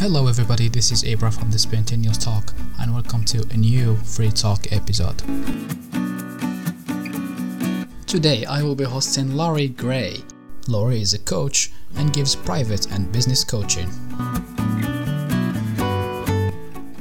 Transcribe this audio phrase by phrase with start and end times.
[0.00, 0.68] Hello, everybody.
[0.68, 5.18] This is Abra from the Spontaneous Talk, and welcome to a new Free Talk episode.
[8.06, 10.22] Today, I will be hosting Lorrie Gray.
[10.68, 13.88] Lorrie is a coach and gives private and business coaching.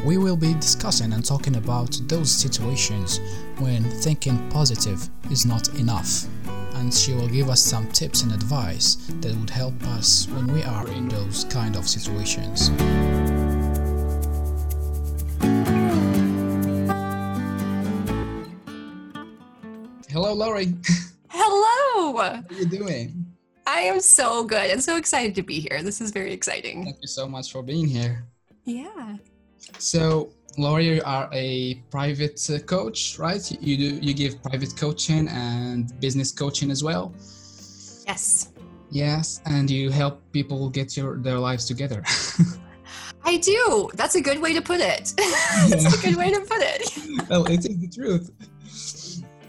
[0.04, 3.20] We will be discussing and talking about those situations
[3.60, 6.26] when thinking positive is not enough
[6.78, 10.64] and she will give us some tips and advice that would help us when we
[10.64, 12.70] are in those kind of situations.
[20.10, 20.74] Hello, Lorrie.
[21.30, 22.18] Hello.
[22.18, 23.26] How are you doing?
[23.66, 24.72] I am so good.
[24.72, 25.82] I'm so excited to be here.
[25.84, 26.84] This is very exciting.
[26.84, 28.24] Thank you so much for being here.
[28.66, 29.18] Yeah.
[29.78, 33.52] So, Lorrie, you are a private uh, coach, right?
[33.62, 37.14] You do you give private coaching and business coaching as well.
[38.08, 38.52] Yes.
[38.90, 42.04] Yes, and you help people get your their lives together.
[43.24, 43.90] I do.
[43.94, 45.14] That's a good way to put it.
[45.70, 47.28] That's a good way to put it.
[47.30, 48.32] well, it is the truth.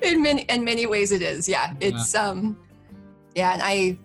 [0.02, 1.48] In many in many ways it is.
[1.48, 1.72] Yeah.
[1.80, 2.58] It's um
[3.34, 3.98] yeah, and I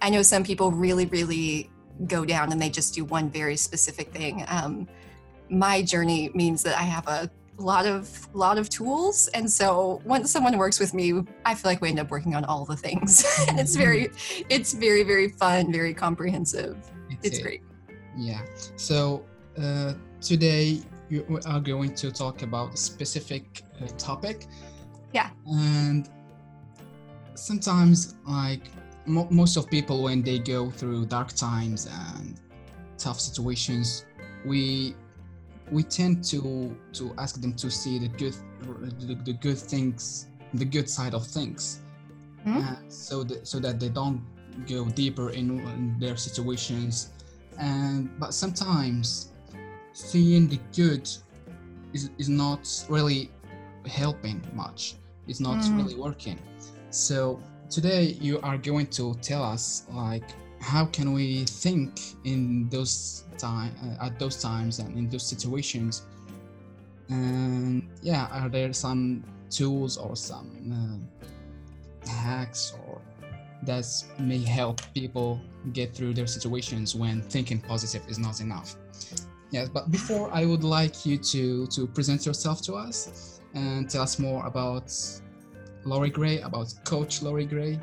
[0.00, 1.70] I know some people really really
[2.06, 4.44] go down and they just do one very specific thing.
[4.48, 4.88] Um
[5.52, 9.28] my journey means that I have a lot of lot of tools.
[9.34, 12.44] And so once someone works with me i feel like we end up working on
[12.46, 13.24] all the things.
[13.48, 14.10] And it's very
[14.48, 16.76] it's very very fun very comprehensive.
[17.10, 17.62] It's, it's great.
[18.16, 18.40] Yeah.
[18.76, 19.24] So
[19.62, 24.46] uh, today we are going to talk about a specific uh, topic.
[25.12, 25.30] Yeah.
[25.46, 26.08] And
[27.34, 28.62] sometimes like
[29.04, 32.40] mo- most of people when they go through dark times and
[32.96, 34.06] tough situations
[34.44, 34.94] we
[35.72, 38.36] we tend to to ask them to see the good
[39.08, 41.80] the, the good things the good side of things
[42.46, 42.58] mm-hmm.
[42.58, 44.22] uh, so that so that they don't
[44.68, 47.12] go deeper in, in, their situations
[47.58, 49.30] and but sometimes
[49.94, 51.08] seeing the good
[51.94, 53.30] is, is not really
[53.86, 54.96] helping much
[55.26, 55.76] it's not mm.
[55.78, 56.38] really working
[56.90, 57.40] so
[57.70, 60.28] today you are going to tell us like
[60.62, 66.06] how can we think in those time uh, at those times and in those situations?
[67.08, 70.48] And yeah are there some tools or some
[72.06, 73.00] uh, hacks or
[73.64, 73.86] that
[74.18, 75.40] may help people
[75.72, 78.76] get through their situations when thinking positive is not enough?
[79.50, 84.02] Yes but before i would like you to to present yourself to us and tell
[84.02, 84.90] us more about
[85.84, 87.78] lorrie gray about coach lorrie gray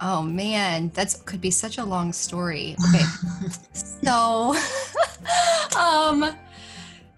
[0.00, 2.76] Oh man, that's could be such a long story.
[2.88, 3.04] Okay.
[3.72, 4.56] so
[5.78, 6.36] um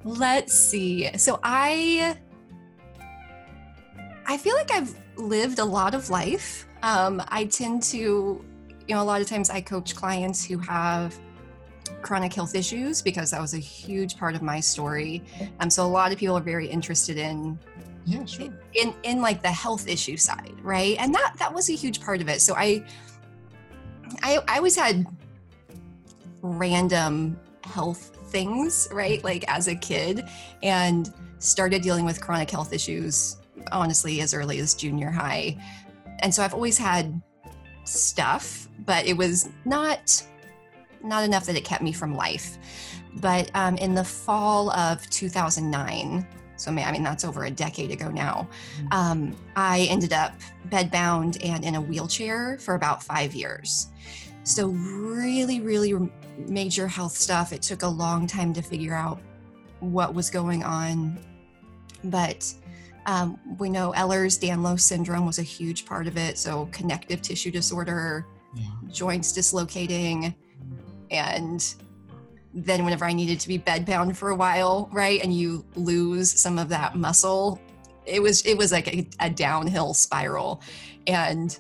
[0.05, 1.11] let's see.
[1.17, 2.17] So I
[4.27, 6.67] I feel like I've lived a lot of life.
[6.83, 7.99] Um I tend to
[8.87, 11.19] you know a lot of times I coach clients who have
[12.03, 15.23] chronic health issues because that was a huge part of my story.
[15.61, 17.59] Um so a lot of people are very interested in
[18.05, 18.53] yeah sure.
[18.75, 20.97] in in like the health issue side right?
[20.99, 22.41] And that that was a huge part of it.
[22.41, 22.85] So i
[24.23, 25.07] i i always had
[26.43, 29.23] random health things right?
[29.25, 30.25] Like as a kid
[30.63, 33.37] and started dealing with chronic health issues
[33.73, 35.57] honestly as early as junior high.
[36.21, 37.21] And so i've always had
[37.85, 40.25] stuff but it was not
[41.05, 42.59] not enough that it kept me from life.
[43.17, 46.27] But um, in the fall of 2009
[46.57, 48.49] so I mean that's over a decade ago now.
[48.79, 48.87] Mm-hmm.
[48.93, 50.35] Um, I ended up
[50.69, 53.89] bedbound and in a wheelchair for about five years.
[54.45, 55.95] So really, really
[56.37, 57.53] major health stuff.
[57.53, 59.21] It took a long time to figure out
[59.81, 61.19] what was going on,
[62.05, 62.53] but
[63.07, 66.39] um, we know Ehlers-Danlos syndrome was a huge part of it.
[66.39, 68.67] So connective tissue disorder, yeah.
[68.91, 70.35] joints dislocating,
[71.11, 71.75] and
[72.55, 76.59] then whenever I needed to be bedbound for a while, right, and you lose some
[76.59, 77.61] of that muscle,
[78.07, 80.63] it was it was like a, a downhill spiral,
[81.07, 81.59] and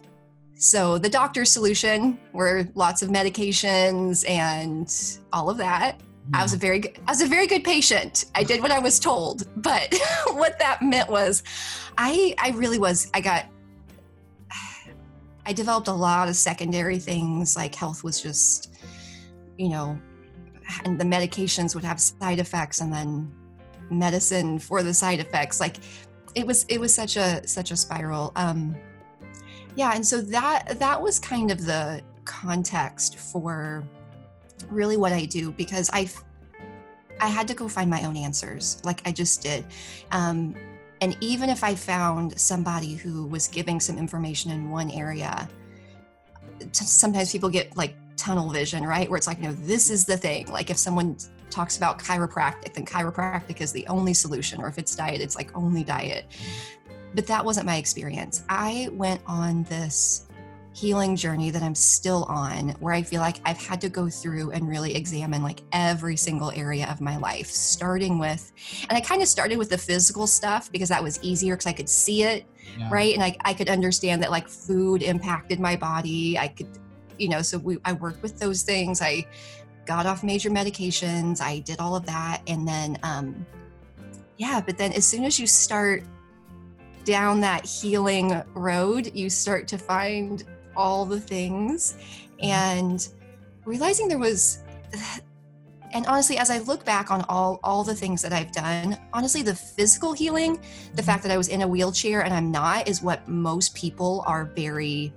[0.55, 6.01] so the doctor's solution were lots of medications and all of that.
[6.33, 8.27] I was a very good, I was a very good patient.
[8.35, 9.95] I did what I was told, but
[10.29, 11.43] what that meant was,
[11.99, 13.47] I I really was I got
[15.47, 18.73] I developed a lot of secondary things like health was just,
[19.59, 19.99] you know,
[20.85, 23.33] and the medications would have side effects and then
[23.91, 25.61] medicine for the side effects.
[25.61, 25.77] Like
[26.35, 28.33] it was it was such a such a spiral.
[28.37, 28.77] Um
[29.77, 33.85] yeah and so that that was kind of the context for
[34.71, 36.09] really what i do because i
[37.21, 39.65] i had to go find my own answers like i just did.
[40.13, 40.55] Um
[41.01, 45.49] and even if i found somebody who was giving some information in one area
[46.73, 49.09] sometimes people get like tunnel vision, right?
[49.09, 50.51] Where it's like, no, this is the thing.
[50.51, 51.17] Like if someone
[51.51, 54.61] talks about chiropractic, then chiropractic is the only solution.
[54.61, 56.27] Or if it's diet, it's like only diet.
[57.15, 58.45] But that wasn't my experience.
[58.49, 60.27] I went on this
[60.75, 64.51] healing journey that I'm still on where I feel like I've had to go through
[64.51, 68.53] and really examine like every single area of my life, starting with,
[68.89, 71.73] and I kind of started with the physical stuff because that was easier because I
[71.73, 72.45] could see it,
[72.77, 72.89] yeah.
[72.91, 73.15] right?
[73.15, 76.37] And I, I could understand that like food impacted my body.
[76.37, 76.67] I could,
[77.19, 79.01] you know, so we, I worked with those things.
[79.01, 79.27] I
[79.87, 81.41] got off major medications.
[81.41, 82.43] I did all of that.
[82.47, 83.47] And then, um,
[84.37, 86.03] yeah, but then as soon as you start
[87.05, 90.45] down that healing road, you start to find
[90.77, 91.97] all the things
[92.41, 93.09] and
[93.65, 94.63] realizing there was
[95.93, 99.43] and honestly as i look back on all all the things that i've done honestly
[99.43, 100.61] the physical healing
[100.95, 104.25] the fact that i was in a wheelchair and i'm not is what most people
[104.27, 105.13] are very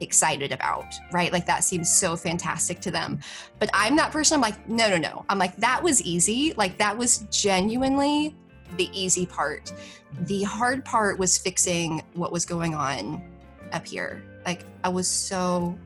[0.00, 1.32] excited about right?
[1.32, 3.20] Like that seems so fantastic to them.
[3.58, 5.24] But i'm that person i'm like no no no.
[5.28, 6.52] I'm like that was easy.
[6.56, 8.34] Like that was genuinely
[8.76, 9.72] the easy part.
[10.22, 13.22] The hard part was fixing what was going on
[13.72, 14.22] up here.
[14.44, 15.78] Like I was so,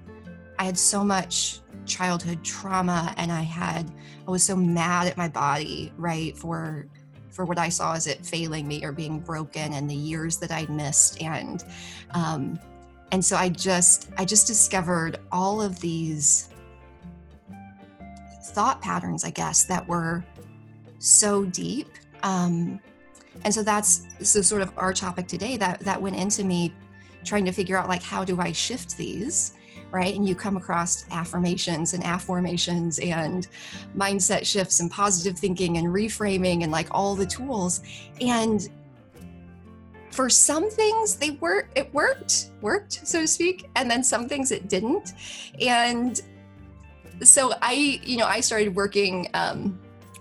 [0.58, 3.90] I had so much childhood trauma and I had,
[4.26, 6.86] I was so mad at my body, right, for
[7.30, 10.52] for what I saw as it failing me or being broken and the years that
[10.52, 11.20] I'd missed.
[11.20, 11.64] And
[12.12, 12.60] um,
[13.14, 16.48] and so I just I just discovered all of these
[18.46, 20.24] thought patterns, I guess, that were
[20.98, 21.86] so deep.
[22.24, 22.80] Um,
[23.44, 26.74] and so that's so sort of our topic today that that went into me
[27.24, 29.54] trying to figure out like how do I shift these
[29.92, 30.16] right?
[30.16, 33.46] And you come across affirmations and affirmations and
[33.96, 37.80] mindset shifts and positive thinking and reframing and like all the tools.
[38.20, 38.68] And
[40.14, 44.52] for some things they were it worked, worked, so to speak, and then some things
[44.52, 45.12] it didn't.
[45.60, 46.20] And
[47.22, 49.78] so I, you know, I started working um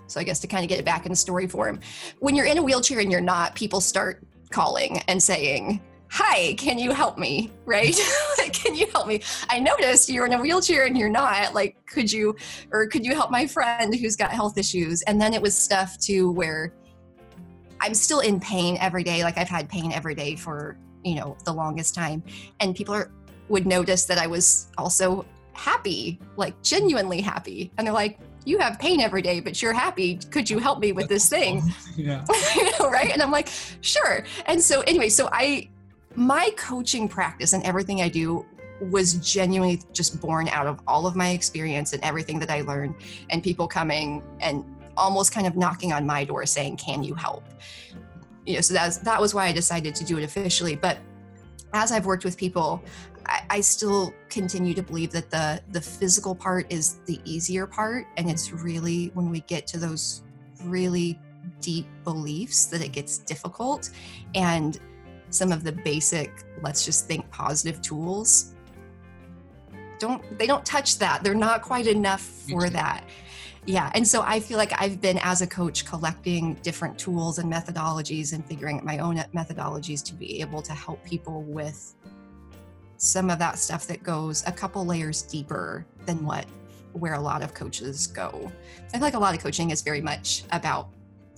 [0.08, 1.80] so I guess to kind of get it back in story form.
[2.20, 6.78] When you're in a wheelchair and you're not, people start calling and saying, hi can
[6.78, 8.00] you help me right
[8.54, 9.20] can you help me
[9.50, 12.36] i noticed you're in a wheelchair and you're not like could you
[12.72, 15.98] or could you help my friend who's got health issues and then it was stuff
[15.98, 16.72] too where
[17.84, 21.38] i'm still in pain every day like i've had pain every day for you know
[21.46, 22.24] the longest time
[22.60, 23.12] and people are
[23.50, 28.80] would notice that i was also happy like genuinely happy and they're like you have
[28.80, 30.18] pain every day, but you're happy.
[30.18, 31.62] Could you help me with this thing?
[31.96, 32.26] Yeah.
[32.56, 33.12] you know, right?
[33.12, 33.50] And I'm like,
[33.82, 34.26] sure.
[34.48, 35.70] And so anyway, so I
[36.16, 38.46] my coaching practice and everything I do
[38.82, 42.96] was genuinely just born out of all of my experience and everything that I learned,
[43.30, 44.66] and people coming and
[44.98, 47.44] almost kind of knocking on my door saying, "Can you help?"
[48.46, 50.76] You know, so that was, that was why I decided to do it officially.
[50.76, 50.98] But
[51.74, 52.84] as I've worked with people,
[53.26, 58.08] I, I still continue to believe that the the physical part is the easier part,
[58.18, 60.24] and it's really when we get to those
[60.64, 61.20] really
[61.60, 63.90] deep beliefs that it gets difficult.
[64.36, 64.80] And
[65.30, 66.32] some of the basic
[66.62, 68.54] let's just think positive tools
[70.00, 71.24] don't they don't touch that.
[71.24, 73.06] They're not quite enough for that
[73.66, 77.52] yeah and so i feel like i've been as a coach collecting different tools and
[77.52, 81.96] methodologies and figuring out my own methodologies to be able to help people with
[82.98, 86.46] some of that stuff that goes a couple layers deeper than what
[86.94, 88.52] where a lot of coaches go.
[88.90, 90.90] I feel like a lot of coaching is very much about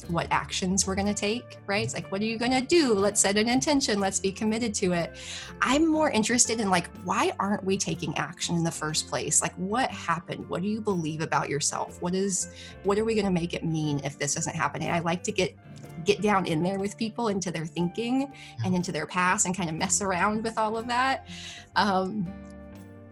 [0.07, 1.83] what actions we're going to take, right?
[1.83, 2.93] It's like, what are you going to do?
[2.93, 3.99] Let's set an intention.
[3.99, 5.15] Let's be committed to it.
[5.61, 9.41] I'm more interested in like, why aren't we taking action in the first place?
[9.41, 10.47] Like, what happened?
[10.49, 12.01] What do you believe about yourself?
[12.01, 14.91] What is, what are we going to make it mean if this isn't happening?
[14.91, 15.55] I like to get
[16.03, 18.31] get down in there with people into their thinking
[18.63, 21.27] and into their past and kind of mess around with all of that.
[21.75, 22.27] Um,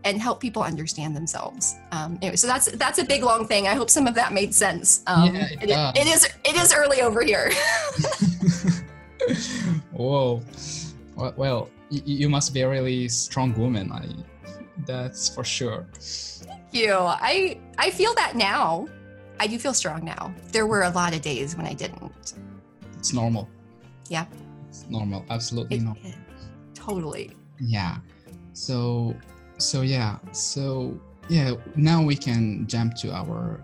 [0.05, 1.75] and help people understand themselves.
[1.91, 3.67] Um, anyway, so that's that's a big long thing.
[3.67, 5.03] I hope some of that made sense.
[5.07, 7.51] Um, yeah, it, it, it is it is early over here.
[9.91, 10.41] Whoa,
[11.15, 13.91] well, you must be a really strong woman.
[13.91, 14.07] I,
[14.85, 15.85] that's for sure.
[15.93, 16.95] Thank you.
[16.95, 18.87] I I feel that now.
[19.39, 20.33] I do feel strong now.
[20.51, 22.33] There were a lot of days when I didn't.
[22.97, 23.49] It's normal.
[24.09, 24.25] Yeah.
[24.69, 25.25] It's normal.
[25.29, 26.11] Absolutely it, normal.
[26.73, 27.31] totally.
[27.59, 27.97] Yeah.
[28.53, 29.15] So
[29.57, 33.61] so yeah so yeah now we can jump to our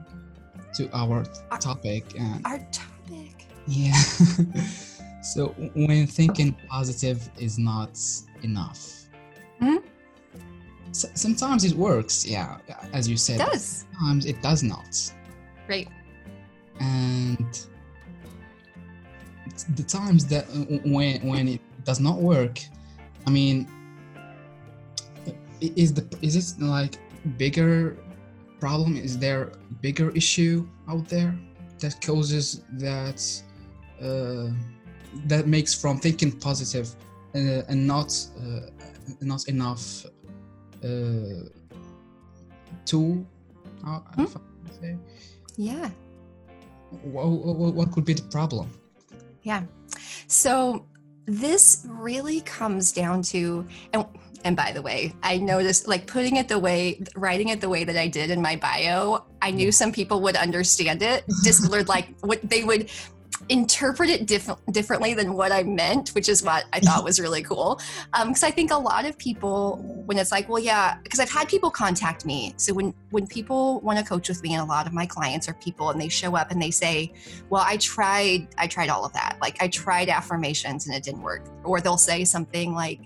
[0.73, 1.25] to our,
[1.59, 3.45] topic and our topic.
[3.67, 3.93] Yeah.
[5.21, 7.99] So when thinking positive is not
[8.41, 9.03] enough.
[9.59, 9.77] Hmm?
[10.93, 12.57] so, sometimes it works yeah
[12.93, 13.41] as you said.
[13.41, 13.85] It does.
[13.91, 15.11] Sometimes it does not.
[15.67, 15.89] Right.
[16.79, 17.59] And
[19.75, 20.45] the times that
[20.85, 22.59] when when it does not work
[23.27, 23.67] i mean
[25.61, 26.97] is the is it like
[27.37, 27.97] bigger
[28.59, 28.97] problem?
[28.97, 29.51] Is there
[29.81, 31.37] bigger issue out there
[31.79, 33.19] that causes that
[34.01, 34.49] uh,
[35.25, 36.95] that makes from thinking positive
[37.35, 38.69] uh, and not uh,
[39.21, 40.05] not enough
[40.83, 41.47] uh,
[42.85, 43.25] to
[43.85, 44.23] uh, Hmm?
[44.23, 44.97] if I can say.
[45.57, 45.89] Yeah.
[47.03, 48.69] What, what, what could be the problem?
[49.43, 49.63] Yeah.
[50.27, 50.85] So
[51.25, 54.05] this really comes down to and
[54.43, 57.83] and by the way, I noticed like putting it the way writing it the way
[57.83, 61.25] that I did in my bio, I knew some people would understand it.
[61.43, 62.89] Just like what they would
[63.47, 67.41] interpret it diff- differently than what I meant, which is what I thought was really
[67.41, 67.79] cool.
[68.13, 71.31] Um, because I think a lot of people, when it's like, well, yeah, because I've
[71.31, 72.53] had people contact me.
[72.57, 75.49] So when when people want to coach with me, and a lot of my clients
[75.49, 77.11] are people, and they show up and they say,
[77.49, 79.37] well, I tried, I tried all of that.
[79.41, 81.43] Like I tried affirmations and it didn't work.
[81.63, 82.99] Or they'll say something like,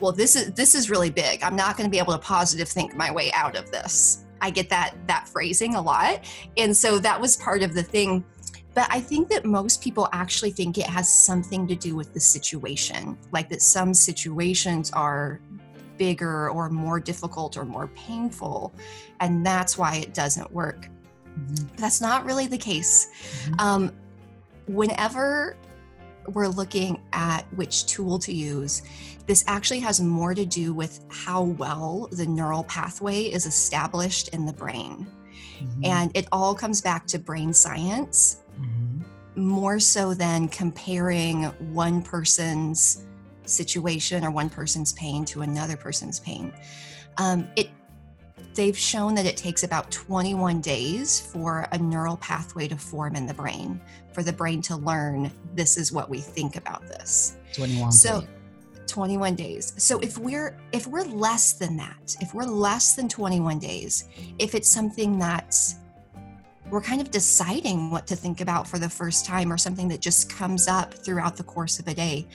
[0.00, 1.42] well, this is this is really big.
[1.42, 4.24] I'm not going to be able to positive think my way out of this.
[4.40, 6.24] I get that that phrasing a lot.
[6.56, 8.24] And so that was part of the thing.
[8.72, 12.20] But I think that most people actually think it has something to do with the
[12.20, 15.40] situation, like that some situations are
[15.98, 18.72] bigger or more difficult or more painful.
[19.18, 20.88] And that's why it doesn't work.
[21.38, 21.76] Mhm.
[21.76, 23.08] That's not really the case.
[23.48, 23.60] Mhm.
[23.60, 23.92] Um,
[24.66, 25.56] whenever
[26.28, 28.82] we're looking at which tool to use,
[29.26, 34.46] this actually has more to do with how well the neural pathway is established in
[34.46, 35.06] the brain.
[35.60, 35.86] Mhm.
[35.86, 39.04] And it all comes back to brain science Mhm.
[39.36, 43.02] more so than comparing one person's
[43.44, 46.52] situation or one person's pain to another person's pain.
[47.18, 47.70] Um, it
[48.54, 53.26] they've shown that it takes about 21 days for a neural pathway to form in
[53.26, 53.80] the brain
[54.12, 58.28] for the brain to learn this is what we think about this 21 so days.
[58.86, 63.58] 21 days so if we're if we're less than that if we're less than 21
[63.58, 65.76] days if it's something that's
[66.70, 70.00] we're kind of deciding what to think about for the first time or something that
[70.00, 72.26] just comes up throughout the course of a day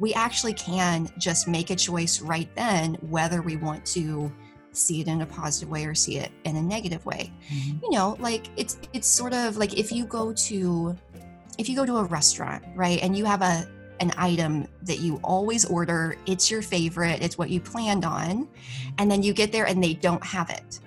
[0.00, 4.30] we actually can just make a choice right then whether we want to
[4.72, 7.32] see it in a positive way or see it in a negative way.
[7.52, 7.82] Mhm.
[7.82, 10.96] you know like it's it's sort of like if you go to
[11.58, 13.66] if you go to a restaurant right and you have a
[14.00, 18.48] an item that you always order it's your favorite it's what you planned on
[18.98, 20.80] and then you get there and they don't have it.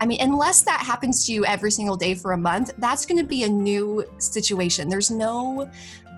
[0.00, 3.18] I mean unless that happens to you every single day for a month that's going
[3.18, 4.88] to be a new situation.
[4.88, 5.68] There's no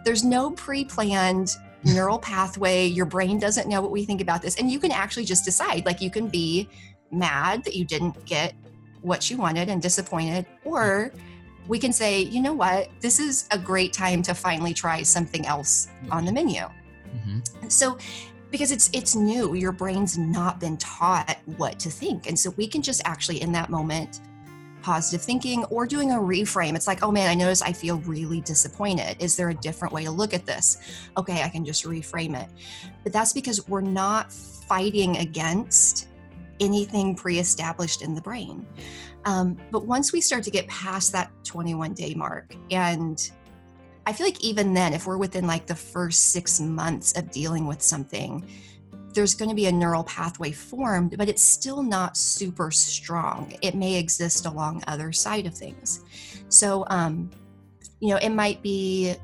[0.04, 2.86] there's no pre-planned neural pathway.
[2.86, 4.56] Your brain doesn't know what we think about this.
[4.56, 6.68] And you can actually just decide like you can be
[7.14, 8.54] mad that you didn't get
[9.02, 11.12] what you wanted and disappointed or
[11.66, 12.88] we can say you know what?
[13.00, 16.62] This is a great time to finally try something else on the menu.
[17.14, 17.70] Mhm.
[17.70, 17.96] so
[18.50, 22.66] because it's it's new your brain's not been taught what to think and so we
[22.66, 24.20] can just actually in that moment
[24.82, 26.74] positive thinking or doing a reframe.
[26.76, 29.16] It's like oh man i notice i feel really disappointed.
[29.20, 30.78] Is there a different way to look at this?
[31.16, 32.48] Okay i can just reframe it.
[33.02, 36.08] But that's because we're not fighting against
[36.60, 38.66] anything pre-established in the brain
[39.24, 43.30] um, but once we start to get past that 21 day mark and
[44.06, 47.66] I feel like even then, if we're within like the first six months of dealing
[47.66, 48.44] with something,
[49.14, 53.56] there's going to be a neural pathway formed, but it's still not super strong.
[53.62, 56.04] It may exist along other side of things.
[56.48, 57.30] So, um,
[58.00, 59.14] you know, it might be.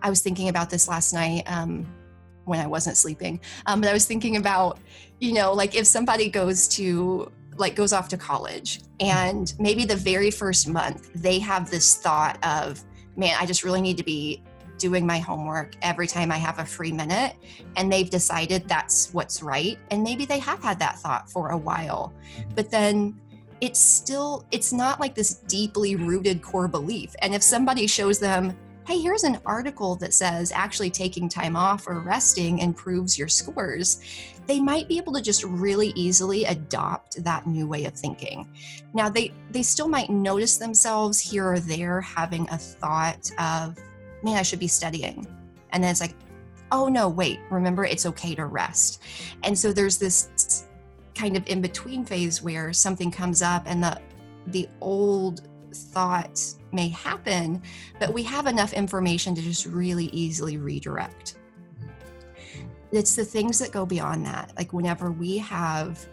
[0.00, 1.84] I was thinking about this last night um,
[2.48, 4.78] when I wasn't sleeping, um, but I was thinking about,
[5.20, 9.96] you know, like if somebody goes to like goes off to college and maybe the
[9.96, 12.84] very first month they have this thought of
[13.16, 14.42] man, I just really need to be
[14.78, 17.34] doing my homework every time I have a free minute.
[17.76, 19.78] And they've decided that's what's right.
[19.90, 22.14] And maybe they have had that thought for a while.
[22.54, 23.20] But then
[23.60, 27.14] it's still, it's not like this deeply rooted core belief.
[27.20, 28.56] And if somebody shows them,
[28.88, 34.00] hey, here's an article that says actually taking time off or resting improves your scores,
[34.46, 38.48] they might be able to just really easily adopt that new way of thinking.
[38.94, 43.76] Now they they still might notice themselves here or there having a thought of,
[44.22, 45.26] man, I should be studying.
[45.68, 46.14] And then it's like,
[46.72, 49.02] oh no, wait, remember it's okay to rest.
[49.42, 50.64] And so there's this
[51.14, 54.00] kind of in between phase where something comes up and the
[54.46, 56.40] the old thought
[56.72, 57.62] may happen,
[57.98, 61.36] but we have enough information to just really easily redirect.
[62.92, 64.52] It's the things that go beyond that.
[64.56, 66.06] Like whenever we have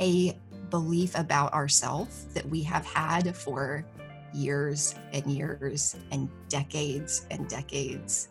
[0.00, 0.38] a
[0.70, 3.84] belief about ourselves that we have had for
[4.32, 8.28] years and years and decades and decades.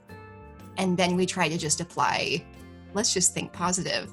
[0.77, 2.43] And then we try to just apply,
[2.93, 4.11] let's just think positive.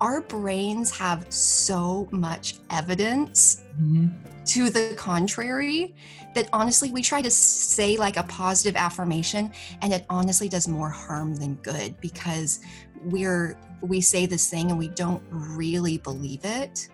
[0.00, 4.12] Our brains have so much evidence Mhm.
[4.46, 5.94] to the contrary
[6.34, 9.50] that honestly we try to say like a positive affirmation
[9.82, 12.60] and it honestly does more harm than good because
[13.04, 16.88] we're we say this thing and we don't really believe it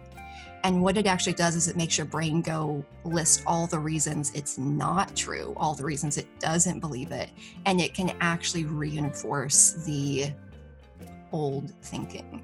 [0.64, 4.30] and what it actually does is it makes your brain go list all the reasons
[4.34, 7.30] it's not true all the reasons it doesn't believe it
[7.66, 10.26] and it can actually reinforce the
[11.32, 12.42] old thinking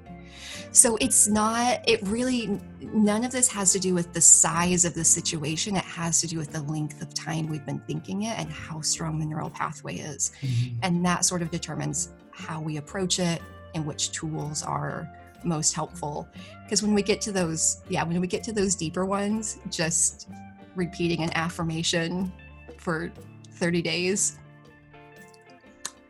[0.71, 4.93] so it's not, it really, none of this has to do with the size of
[4.93, 5.75] the situation.
[5.75, 8.81] It has to do with the length of time we've been thinking it and how
[8.81, 10.31] strong the neural pathway is.
[10.41, 10.77] Mhm.
[10.83, 13.41] And that sort of determines how we approach it
[13.75, 15.09] and which tools are
[15.43, 16.27] most helpful.
[16.63, 20.29] Because when we get to those, yeah, when we get to those deeper ones, just
[20.75, 22.31] repeating an affirmation
[22.77, 23.11] for
[23.51, 24.37] 30 days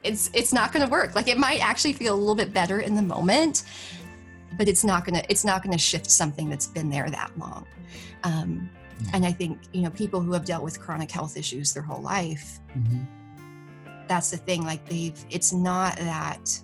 [0.04, 2.80] it's it's not going to work like it might actually feel a little bit better
[2.80, 3.64] in the moment
[4.58, 7.66] but it's not going to it's not to shift something that's been there that long
[8.24, 8.70] um,
[9.04, 9.12] Yeah.
[9.14, 12.02] and i think you know people who have dealt with chronic health issues their whole
[12.02, 13.06] life Mhm.
[14.08, 16.60] that's the thing like they've it's not that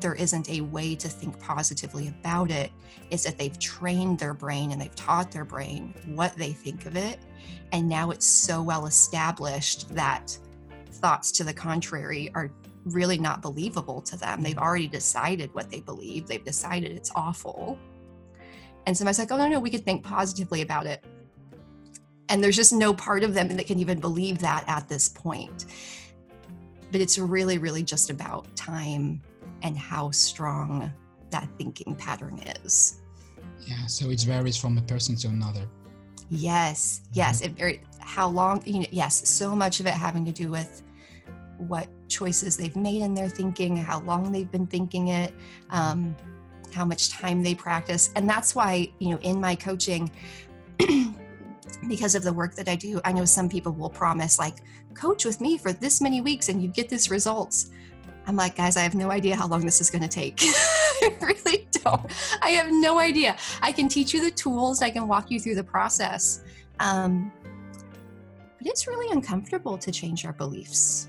[0.00, 2.70] there isn't a way to think positively about it
[3.10, 6.96] it's that they've trained their brain and they've taught their brain what they think of
[6.96, 7.18] it
[7.72, 10.36] and now it's so well established that
[10.92, 12.50] thoughts to the contrary are
[12.84, 14.42] really not believable to them.
[14.42, 14.62] They've mm-hmm.
[14.62, 16.26] already decided what they believe.
[16.26, 17.78] They've decided it's awful.
[18.86, 21.04] And somebody's like oh no no we could think positively about it.
[22.28, 25.66] And there's just no part of them that can even believe that at this point.
[26.90, 29.22] But it's really really just about time
[29.62, 30.92] and how strong
[31.30, 33.00] that thinking pattern is.
[33.60, 35.68] Yeah, so it varies from a person to another.
[36.30, 37.52] yes yes mm-hmm.
[37.52, 40.82] it very how long you know yes so much of it having to do with
[41.58, 45.34] what choices they've made in their thinking how long they've been thinking it
[45.70, 46.14] um,
[46.72, 48.10] how much time they practice.
[48.16, 50.10] And that's why you know in my coaching
[51.88, 54.56] because of the work that i do i know some people will promise like
[54.94, 57.70] coach with me for this many weeks and you get this results.
[58.26, 60.40] I'm like guys i have no idea how long this is going to take.
[60.42, 62.06] I really don't.
[62.40, 63.36] I have no idea.
[63.60, 66.42] I can teach you the tools i can walk you through the process
[66.80, 67.32] um,
[68.58, 71.08] but it's really uncomfortable to change our beliefs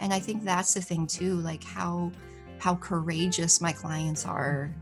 [0.00, 2.10] and i think that's the thing too like how
[2.58, 4.72] how courageous my clients are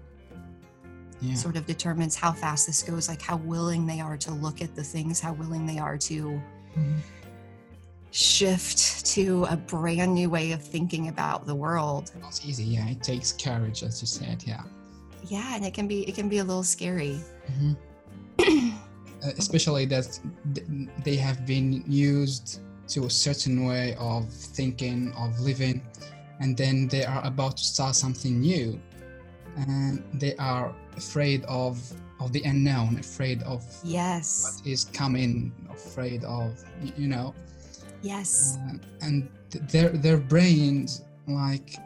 [1.22, 1.34] Yeah.
[1.34, 4.74] sort of determines how fast this goes like how willing they are to look at
[4.74, 6.40] the things how willing they are to
[6.78, 6.98] Mhm.
[8.10, 12.64] shift to a brand new way of thinking about the world it's easy.
[12.64, 14.42] Yeah, it takes courage, as you said.
[14.46, 14.62] Yeah.
[15.28, 17.20] yeah and it can be it can be a little scary
[17.52, 17.76] Mhm.
[19.22, 20.18] Uh, especially that
[21.04, 25.82] they have been used to a certain way of thinking, of living,
[26.40, 28.80] and then they are about to start something new,
[29.56, 31.80] and they are afraid of
[32.20, 34.60] of the unknown, afraid of yes.
[34.60, 36.62] what is coming, afraid of
[36.96, 37.34] you know,
[38.02, 38.58] yes.
[38.68, 41.76] Uh, and th- their their brains like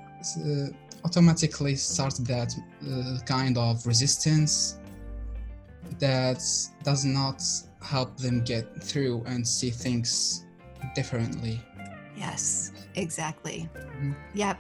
[0.41, 0.67] uh,
[1.05, 2.53] automatically start that
[2.91, 4.79] uh, kind of resistance
[5.99, 6.43] that
[6.83, 7.43] does not
[7.83, 10.45] help them get through and see things
[10.95, 11.61] differently.
[12.17, 13.69] Yes exactly.
[13.75, 14.15] Mhm.
[14.35, 14.59] yep.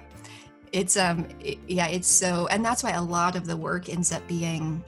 [0.72, 4.10] It's um it- yeah it's so and that's why a lot of the work ends
[4.12, 4.82] up being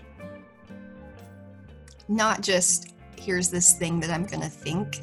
[2.09, 5.01] not just here's this thing that i'm going to think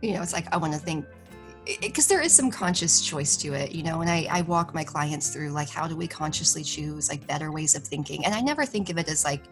[0.00, 1.04] you know it's like i want to think
[1.82, 4.84] because there is some conscious choice to it you know and I, I walk my
[4.84, 8.24] clients through like how do we consciously choose like better ways of thinking?
[8.24, 9.42] And i never think of it as like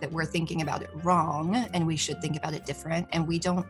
[0.00, 3.38] that we're thinking about it wrong and we should think about it different and we
[3.38, 3.66] don't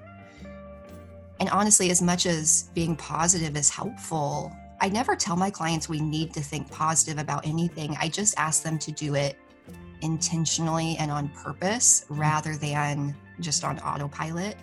[1.40, 6.00] and honestly as much as being positive is helpful i never tell my clients we
[6.00, 7.96] need to think positive about anything.
[8.00, 9.36] I just ask them to do it
[10.00, 14.56] intentionally and on purpose rather than just on autopilot.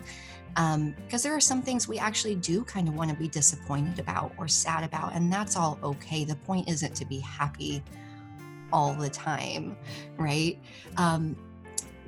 [1.04, 4.32] Because there are some things we actually do kind of want to be disappointed about
[4.38, 6.24] or sad about and that's all okay.
[6.24, 7.82] The point isn't to be happy
[8.72, 9.76] all the time
[10.16, 10.58] right?
[10.96, 11.36] Um,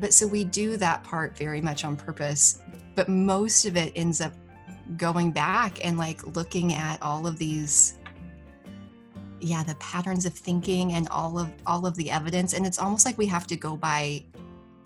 [0.00, 2.60] but so we do that part very much on purpose
[2.96, 4.32] but most of it ends up
[4.96, 7.98] going back and like looking at all of these
[9.40, 12.52] yeah the patterns of thinking and all of all of the evidence.
[12.52, 14.24] And it's almost like we have to go by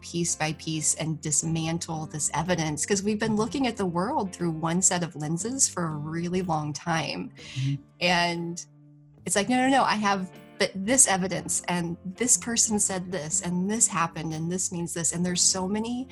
[0.00, 4.50] piece by piece and dismantle this evidence because we've been looking at the world through
[4.50, 7.30] one set of lenses for a really long time.
[7.56, 7.78] Mhm.
[8.00, 8.66] and
[9.24, 13.40] it's like no no no i have but this evidence and this person said this
[13.42, 15.12] and this happened and this means this.
[15.12, 16.08] And there's so many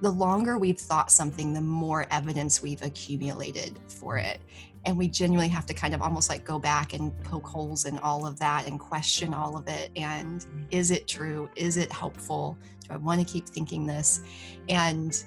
[0.00, 4.40] the longer we've thought something, the more evidence we've accumulated for it.
[4.84, 7.98] And we genuinely have to kind of almost like go back and poke holes in
[7.98, 9.90] all of that and question all of it.
[9.96, 11.50] And is it true?
[11.56, 12.56] Is it helpful?
[12.86, 14.20] Do I want to keep thinking this?
[14.68, 15.22] And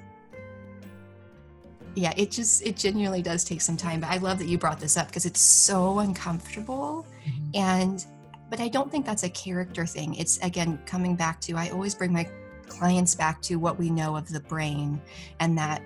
[1.95, 3.99] yeah, it just, it genuinely does take some time.
[3.99, 7.05] But I love that you brought this up because it's so uncomfortable.
[7.27, 7.49] Mm-hmm.
[7.55, 8.05] And,
[8.49, 10.15] but I don't think that's a character thing.
[10.15, 12.27] It's again coming back to, I always bring my
[12.71, 15.01] clients back to what we know of the brain
[15.39, 15.83] and that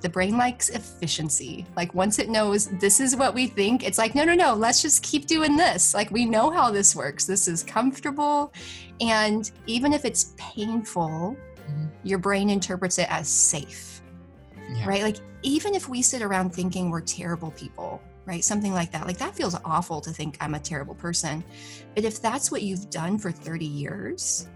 [0.00, 1.66] the brain likes efficiency.
[1.76, 4.82] Like once it knows this is what we think, it's like, no, no, no, let's
[4.82, 5.94] just keep doing this.
[5.94, 7.26] Like we know how this works.
[7.26, 8.52] This is comfortable.
[9.00, 11.86] And even if it's painful, mm-hmm.
[12.02, 14.02] your brain interprets it as safe.
[14.72, 14.86] Yeah.
[14.88, 15.02] Right?
[15.02, 18.44] Like even if we sit around thinking we're terrible people, right?
[18.44, 19.06] Something like that.
[19.06, 21.44] Like that feels awful to think I'm a terrible person.
[21.94, 24.48] But if that's what you've done for 30 years,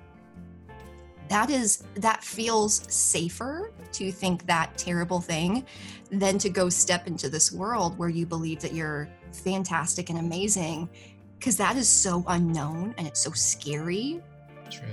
[1.34, 5.66] that is that feels safer to think that terrible thing
[6.12, 10.88] than to go step into this world where you believe that you're fantastic and amazing
[11.36, 14.22] because that is so unknown and it's so scary.
[14.70, 14.86] True.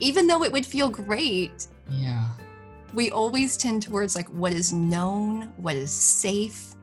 [0.00, 2.30] Even though it would feel great yeah.
[2.92, 6.74] we always tend towards like what is known what is safe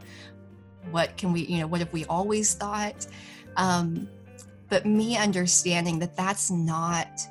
[0.89, 3.07] what can we you know what have we always thought?
[3.57, 4.07] Um
[4.69, 7.27] but me understanding that that's not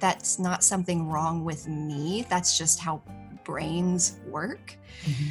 [0.00, 2.26] that's not something wrong with me.
[2.28, 3.02] That's just how
[3.44, 4.76] brains work.
[5.04, 5.28] Mm-hmm.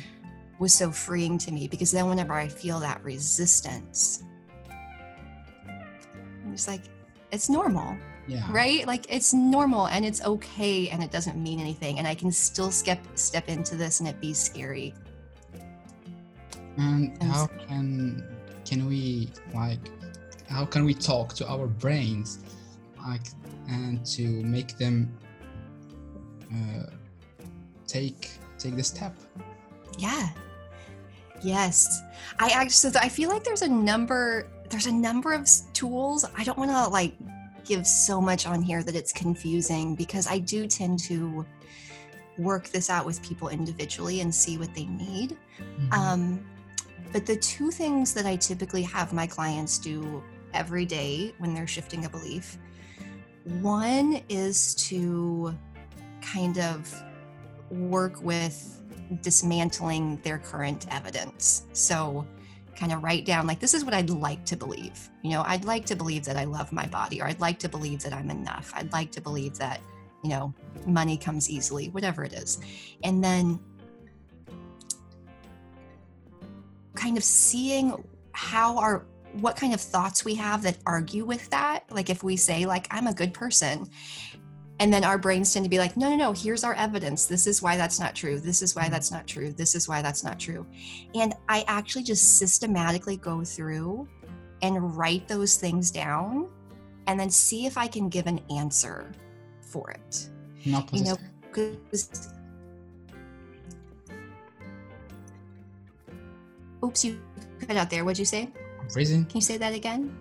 [0.60, 4.24] Was so freeing to me because then whenever I feel that resistance,
[4.78, 6.82] I'm just like,
[7.32, 7.96] it's normal.
[8.28, 8.46] Yeah.
[8.52, 8.86] Right?
[8.86, 11.98] Like it's normal and it's okay and it doesn't mean anything.
[11.98, 14.94] And I can still step step into this and it be scary.
[16.78, 18.24] And, and how can
[18.66, 19.80] can we like
[20.50, 22.40] how can we talk to our brains
[23.08, 23.22] like
[23.70, 25.18] and to make them
[26.52, 26.90] uh,
[27.88, 29.16] take take the step.
[29.98, 30.30] Yeah.
[31.42, 32.02] Yes.
[32.40, 36.58] I actually i feel like there's a number there's a number of tools i don't
[36.58, 37.14] want to like
[37.66, 41.46] give so much on here that it's confusing because i do tend to
[42.38, 45.38] work this out with people individually and see what they need.
[45.60, 45.94] Mm-hmm.
[45.94, 46.46] um,
[47.12, 51.68] but the two things that i typically have my clients do every day when they're
[51.68, 52.58] shifting a belief
[53.62, 55.56] one is to
[56.22, 56.94] kind of
[57.70, 58.82] work with
[59.22, 61.64] dismantling their current evidence.
[61.74, 62.26] So,
[62.76, 65.10] kind of write down, like, this is what I'd like to believe.
[65.22, 67.70] You know, I'd like to believe that I love my body, or I'd like to
[67.70, 68.72] believe that I'm enough.
[68.74, 69.82] I'd like to believe that,
[70.24, 70.54] you know,
[70.86, 72.60] money comes easily, whatever it is.
[73.04, 73.60] And then
[76.96, 81.84] kind of seeing how our what kind of thoughts we have that argue with that.
[81.90, 83.90] Like if we say, like, I'm a good person,
[84.80, 87.26] and then our brains tend to be like, no, no, no, here's our evidence.
[87.26, 88.40] This is why that's not true.
[88.40, 89.52] This is why that's not true.
[89.52, 90.66] This is why that's not true.
[91.14, 94.08] And I actually just systematically go through
[94.62, 96.50] and write those things down
[97.08, 99.12] and then see if I can give an answer
[99.62, 100.30] for it.
[100.66, 101.18] Not you know,
[101.52, 102.32] because
[106.84, 107.20] oops, you
[107.60, 108.06] cut out there.
[108.06, 108.50] What'd you say?
[108.92, 109.26] Freezing.
[109.26, 110.16] Can you say that again?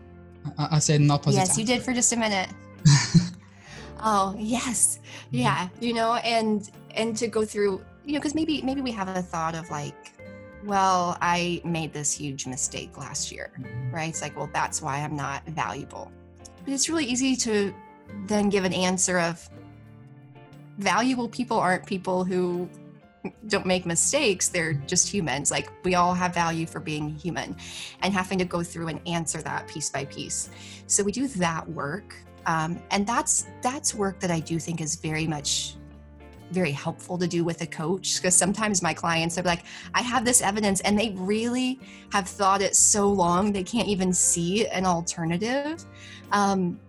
[0.58, 1.48] I, I said not positive.
[1.48, 2.48] Yes, you did for just a minute.
[4.00, 5.36] oh yes, mm-hmm.
[5.36, 5.68] yeah.
[5.80, 9.22] You know, and and to go through, you know, because maybe maybe we have a
[9.22, 10.12] thought of like,
[10.64, 13.94] well, I made this huge mistake last year, mm-hmm.
[13.94, 14.08] right?
[14.08, 16.10] It's like, well, that's why I'm not valuable.
[16.64, 17.74] But it's really easy to
[18.26, 19.48] then give an answer of
[20.78, 22.68] valuable people aren't people who
[23.46, 25.50] don't make mistakes they're just humans.
[25.50, 27.56] Like we all have value for being human
[28.02, 30.50] and having to go through and answer that piece by piece.
[30.86, 32.14] So we do that work
[32.48, 35.74] um, and that's that's work that i do think is very much
[36.50, 39.64] very helpful to do with a coach because sometimes my clients are like
[39.94, 41.78] i have this evidence and they really
[42.10, 45.84] have thought it so long they can't even see an alternative.
[46.32, 46.80] Um,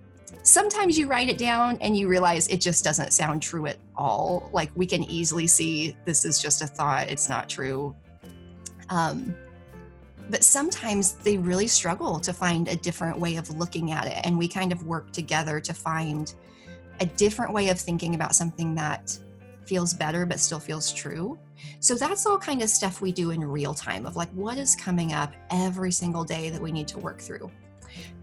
[0.50, 4.50] sometimes you write it down and you realize it just doesn't sound true at all.
[4.52, 7.96] Like we can easily see this is just a thought, it's not true.
[8.90, 9.36] Um,
[10.30, 14.20] but sometimes they really struggle to find a different way of looking at it.
[14.24, 16.34] And we kind of work together to find
[17.00, 19.18] a different way of thinking about something that
[19.66, 21.38] feels better but still feels true.
[21.80, 24.76] So that's all kind of stuff we do in real time of like what is
[24.76, 27.52] coming up every single day that we need to work through.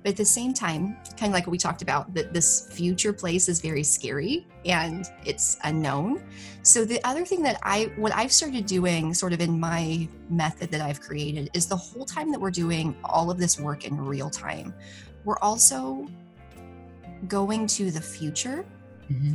[0.03, 3.49] But at the same time, kind of like we talked about, that this future place
[3.49, 6.23] is very scary and it's unknown.
[6.63, 10.71] So the other thing that I what I've started doing sort of in my method
[10.71, 13.97] that I've created is the whole time that we're doing all of this work in
[13.97, 14.75] real time,
[15.25, 16.07] we're also
[17.29, 18.65] going to the future
[19.11, 19.35] mm-hmm.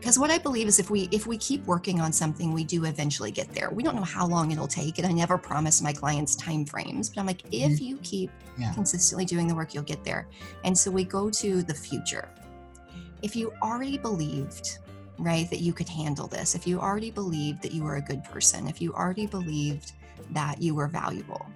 [0.00, 2.84] Because what i believe is if we if we keep working on something we do
[2.86, 5.92] eventually get there we don't know how long it'll take and i never promise my
[5.92, 7.80] clients time frames but i'm like if Mhm.
[7.80, 8.72] you keep Yeah.
[8.72, 10.26] consistently doing the work you'll get there
[10.64, 12.28] and so we go to the future
[13.22, 14.78] if you already believed
[15.18, 18.24] right that you could handle this if you already believed that you were a good
[18.24, 19.92] person if you already believed
[20.30, 21.46] that you were valuable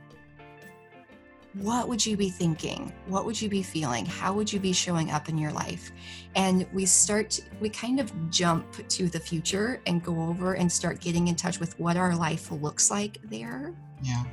[1.54, 2.92] what would you be thinking?
[3.06, 4.04] What would you be feeling?
[4.04, 5.92] How would you be showing up in your life?
[6.34, 11.00] And we start, we kind of jump to the future and go over and start
[11.00, 13.72] getting in touch with what our life looks like there.
[14.02, 14.24] Yeah.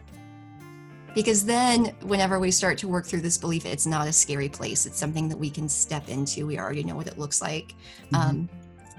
[1.14, 4.86] Because then, whenever we start to work through this belief, it's not a scary place.
[4.86, 6.48] It's something that we can step into.
[6.48, 7.76] We already know what it looks like.
[8.12, 8.18] Mhm.
[8.18, 8.50] Um,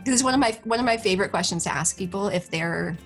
[0.05, 2.99] this is one of my one of my favorite questions to ask people if they're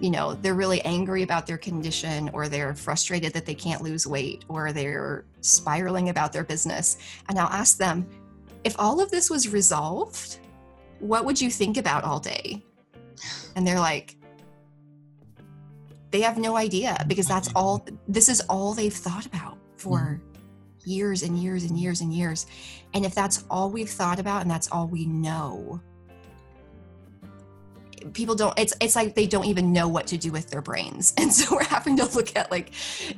[0.00, 4.06] you know they're really angry about their condition or they're frustrated that they can't lose
[4.06, 6.98] weight or they're spiraling about their business.
[7.28, 8.06] And i'll ask them
[8.64, 10.38] if all of this was resolved
[11.00, 12.62] what would you think about all day?
[13.56, 14.16] And they're like
[16.10, 20.90] they have no idea because that's all this is all they've thought about for mm-hmm.
[20.90, 22.46] years and years and years and years.
[22.94, 25.80] And if that's all we've thought about and that's all we know
[28.12, 31.14] people don't it's it's like they don't even know what to do with their brains.
[31.20, 32.72] And so we're having to look at like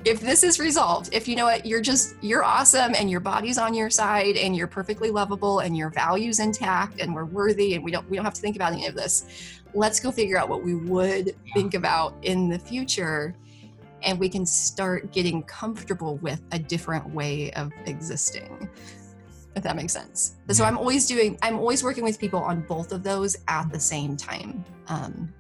[0.05, 3.59] if this is resolved if you know what you're just you're awesome and your body's
[3.59, 7.85] on your side and you're perfectly lovable and your values intact and we're worthy and
[7.85, 10.49] we don't we don't have to think about any of this let's go figure out
[10.49, 13.35] what we would think about in the future
[14.03, 18.69] and we can start getting comfortable with a different way of existing
[19.55, 22.93] if that makes sense so i'm always doing i'm always working with people on both
[22.93, 25.33] of those at the same time um,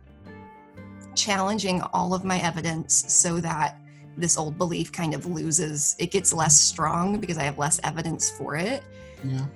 [1.14, 3.78] challenging all of my evidence so that
[4.16, 8.30] this old belief kind of loses it gets less strong because i have less evidence
[8.30, 8.82] for it
[9.24, 9.46] Yeah.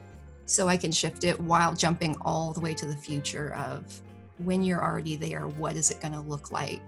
[0.47, 4.01] so I can shift it while jumping all the way to the future of
[4.38, 6.83] when you're already there, what is it going to look like?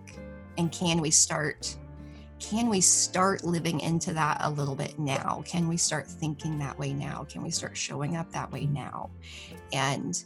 [0.59, 1.75] And can we start
[2.41, 5.43] can we start living into that a little bit now?
[5.47, 7.27] Can we start thinking that way now?
[7.29, 9.11] Can we start showing up that way now?
[9.73, 10.23] And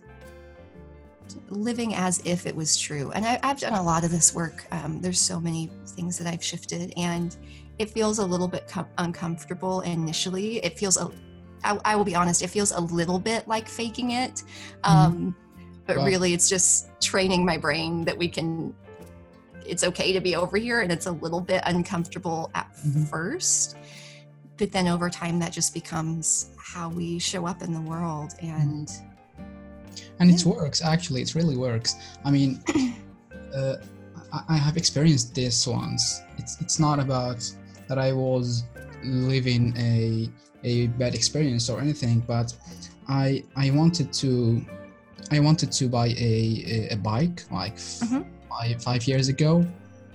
[1.49, 3.11] living as if it was true.
[3.13, 4.67] And I, I've done a lot of this work.
[4.71, 7.35] Um, there's so many things that I've shifted, and
[7.79, 10.59] it feels a little bit com- uncomfortable initially.
[10.65, 11.11] It feels a
[11.65, 14.43] I, I will be honest, it feels a little bit like faking it.
[14.85, 15.35] Um,
[15.87, 16.07] but Wow.
[16.07, 18.75] really, it's just training my brain that we can,
[19.67, 20.81] it's okay to be over here.
[20.81, 23.09] And it's a little bit uncomfortable at Mhm.
[23.09, 23.77] first.
[24.59, 28.35] But then over time, that just becomes how we show up in the world.
[28.41, 28.91] And
[30.19, 32.63] and it works actually it really works i mean
[33.55, 33.75] uh,
[34.33, 37.41] I, I have experienced this once it's it's not about
[37.89, 38.65] that i was
[39.05, 40.31] living a
[40.65, 42.55] a bad experience or anything but
[43.09, 44.65] i i wanted to
[45.31, 48.25] i wanted to buy a a, a bike like Mhm.
[48.53, 49.53] Five, five years ago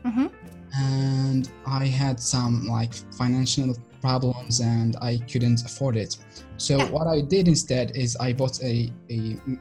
[0.06, 0.30] Mhm.
[0.76, 6.18] and i had some like financial problems and i couldn't afford it
[6.58, 6.90] so Yeah.
[6.96, 9.18] what i did instead is i bought a, a,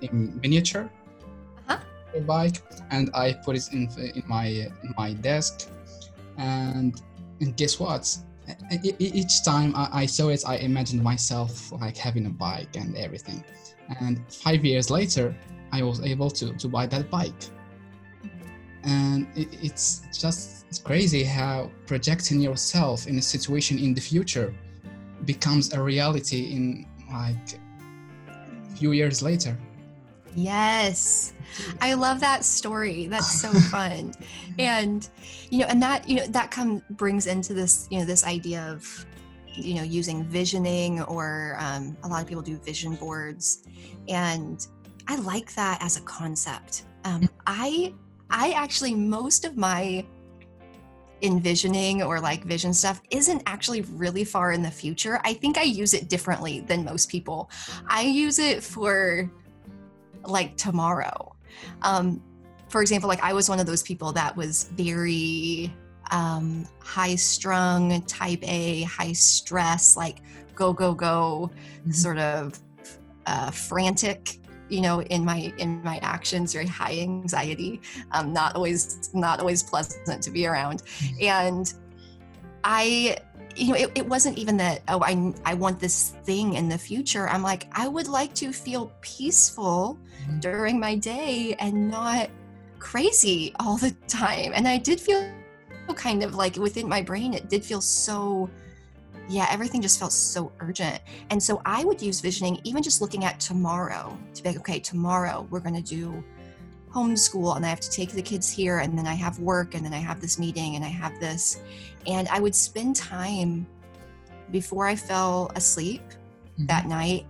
[0.07, 0.09] a
[0.43, 0.87] miniature
[1.69, 2.21] Uh-huh.
[2.27, 2.57] bike
[2.91, 3.83] and i put it in,
[4.19, 4.47] in my
[4.85, 5.53] in my desk
[6.39, 6.93] and
[7.41, 8.05] and guess what
[9.01, 13.43] each time I, I saw it i imagined myself like having a bike and everything
[14.01, 15.35] and five years later
[15.73, 17.43] i was able to to buy that bike
[18.87, 24.55] and it's just it's crazy how projecting yourself in a situation in the future
[25.25, 27.61] becomes a reality in like
[28.29, 29.57] a few years later
[30.37, 31.33] Yes.
[31.81, 33.07] I love that story.
[33.07, 34.13] That's so fun.
[34.59, 35.09] And
[35.51, 38.69] you know, and that, you know, that come brings into this, you know, this idea
[38.71, 39.07] of,
[39.55, 43.65] you know, using visioning or um, a lot of people do vision boards.
[44.09, 44.65] And
[45.09, 46.85] I like that as a concept.
[47.05, 47.95] Um, I
[48.31, 50.05] I actually most of my
[51.23, 55.21] envisioning or like vision stuff isn't actually really far in the future.
[55.25, 57.51] I think I use it differently than most people.
[57.87, 59.31] I use it for
[60.25, 61.35] like tomorrow.
[61.83, 62.23] Um,
[62.69, 65.73] for example, like I was one of those people that was very
[66.11, 70.19] um, high strung, type A, high stress, like
[70.55, 71.51] go, go, go,
[71.87, 71.95] Mhm.
[71.95, 72.59] sort of
[73.27, 77.81] uh, frantic you know in my in my actions very high anxiety
[78.13, 80.83] um, not always not always pleasant to be around.
[81.21, 81.73] And
[82.65, 83.17] i
[83.55, 86.79] you know it, it wasn't even that oh I, I want this thing in the
[86.79, 87.29] future.
[87.29, 89.99] I'm like i would like to feel peaceful
[90.29, 90.41] Mhm.
[90.41, 92.31] during my day and not
[92.79, 94.53] crazy all the time.
[94.55, 95.23] And i did feel
[95.95, 98.51] kind of like within my brain it did feel so
[99.29, 101.01] yeah, everything just felt so urgent.
[101.31, 104.79] And so I would use visioning, even just looking at tomorrow to be like, okay,
[104.79, 106.23] tomorrow we're going to do
[106.91, 109.85] homeschool and I have to take the kids here and then I have work and
[109.85, 111.61] then I have this meeting and I have this.
[112.07, 113.67] And I would spend time
[114.51, 116.67] before I fell asleep mm-hmm.
[116.67, 117.27] that night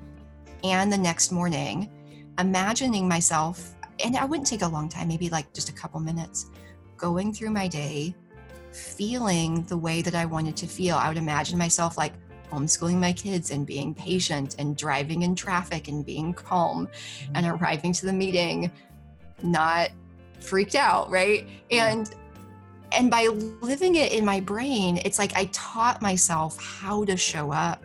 [0.63, 1.91] and the next morning
[2.39, 6.51] imagining myself, and I wouldn't take a long time, maybe like just a couple minutes,
[6.97, 8.15] going through my day
[8.77, 10.97] feeling the way that I wanted to feel.
[10.97, 12.13] I would imagine myself like
[12.51, 16.89] homeschooling my kids and being patient and driving in traffic and being calm
[17.35, 17.63] and mm-hmm.
[17.63, 18.71] arriving to the meeting
[19.43, 19.91] not
[20.41, 21.49] freaked out, right?
[21.71, 22.15] And
[22.93, 23.27] and by
[23.61, 27.83] living it in my brain, it's like I taught myself how to show up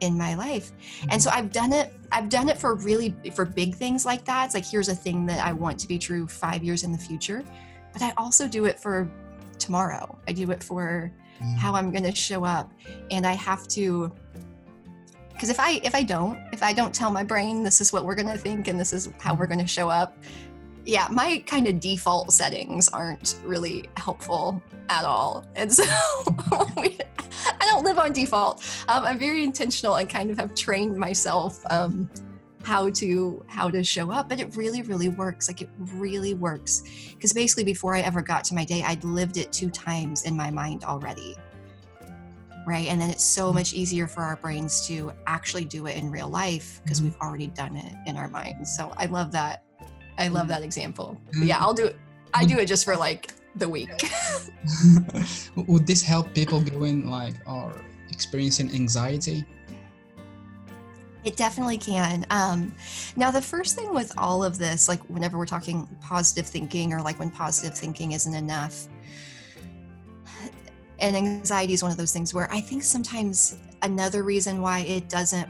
[0.00, 0.72] in my life.
[1.08, 1.38] And so mm-hmm.
[1.38, 4.46] I've done it I've done it for really for big things like that.
[4.46, 6.98] It's like here's a thing that I want to be true 5 years in the
[6.98, 7.42] future.
[7.92, 9.10] But I also do it for
[9.62, 10.18] tomorrow.
[10.28, 11.56] I do it for mm.
[11.56, 12.72] how I'm going to show up
[13.10, 14.12] and I have to
[15.32, 18.04] because if I if I don't, if I don't tell my brain this is what
[18.04, 19.54] we're going to think and this is how we're mm-hmm.
[19.54, 20.16] going to show up,
[20.84, 25.44] yeah, my kind of default settings aren't really helpful at all.
[25.56, 26.96] And so I
[27.60, 28.64] don't live on default.
[28.88, 32.08] Um, I'm very intentional and kind of have trained myself um,
[32.64, 36.82] how to how to show up but it really really works like it really works.
[37.14, 40.36] Because basically before i ever got to my day i'd lived it two times in
[40.36, 41.36] my mind already.
[42.64, 42.86] Right?
[42.86, 43.58] And then it's so mm-hmm.
[43.58, 47.08] much easier for our brains to actually do it in real life because mm-hmm.
[47.08, 48.76] we've already done it in our minds.
[48.76, 49.64] So i love that.
[50.18, 50.48] I love mm-hmm.
[50.48, 51.20] that example.
[51.26, 51.96] But yeah i'll do it
[52.34, 53.90] i do it just for like the week.
[55.56, 57.74] Would this help people going like or
[58.10, 59.44] experiencing anxiety
[61.24, 62.26] it definitely can.
[62.30, 62.74] Um,
[63.16, 67.00] now, the first thing with all of this, like whenever we're talking positive thinking or
[67.00, 68.88] like when positive thinking isn't enough,
[70.98, 75.08] and anxiety is one of those things where I think sometimes another reason why it
[75.08, 75.48] doesn't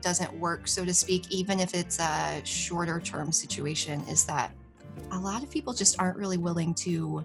[0.00, 4.52] doesn't work, so to speak, even if it's a shorter term situation, is that
[5.12, 7.24] a lot of people just aren't really willing to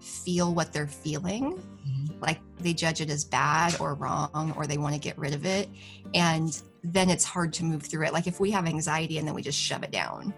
[0.00, 1.60] feel what they're feeling.
[2.20, 5.44] Like they judge it as bad or wrong, or they want to get rid of
[5.44, 5.68] it.
[6.14, 8.12] And then it's hard to move through it.
[8.12, 10.32] Like if we have anxiety and then we just shove it down,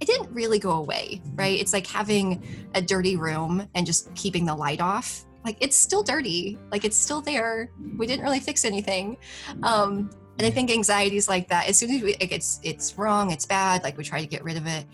[0.00, 1.36] it didn't really go away, mm-hmm.
[1.36, 1.60] right?
[1.60, 2.42] It's like having
[2.74, 5.24] a dirty room and just keeping the light off.
[5.44, 7.70] Like it's still dirty, like it's still there.
[7.96, 9.16] We didn't really fix anything.
[9.62, 11.68] Um, and I think anxiety is like that.
[11.68, 13.82] As soon as we, like, it's it's wrong, it's bad.
[13.82, 14.84] Like we try to get rid of it.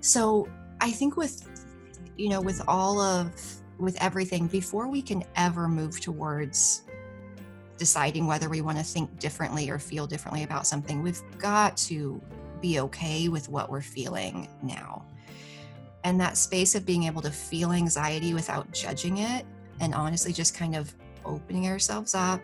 [0.00, 0.48] So
[0.80, 1.48] I think with
[2.16, 3.32] you know, with all of,
[3.82, 6.82] with everything, before we can ever move towards
[7.76, 12.20] deciding whether we want to think differently or feel differently about something, we've got to
[12.60, 15.04] be okay with what we're feeling now.
[16.04, 19.44] And that space of being able to feel anxiety without judging it
[19.80, 22.40] and honestly just kind of opening ourselves up,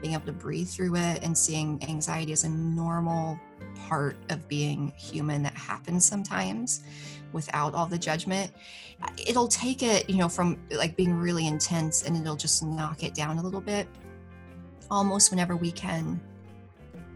[0.00, 3.38] being able to breathe through it and seeing anxiety as a normal
[3.86, 6.82] part of being human that happens sometimes
[7.32, 8.50] without all the judgment
[9.26, 13.14] it'll take it you know from like being really intense and it'll just knock it
[13.14, 13.88] down a little bit
[14.90, 16.20] almost whenever we can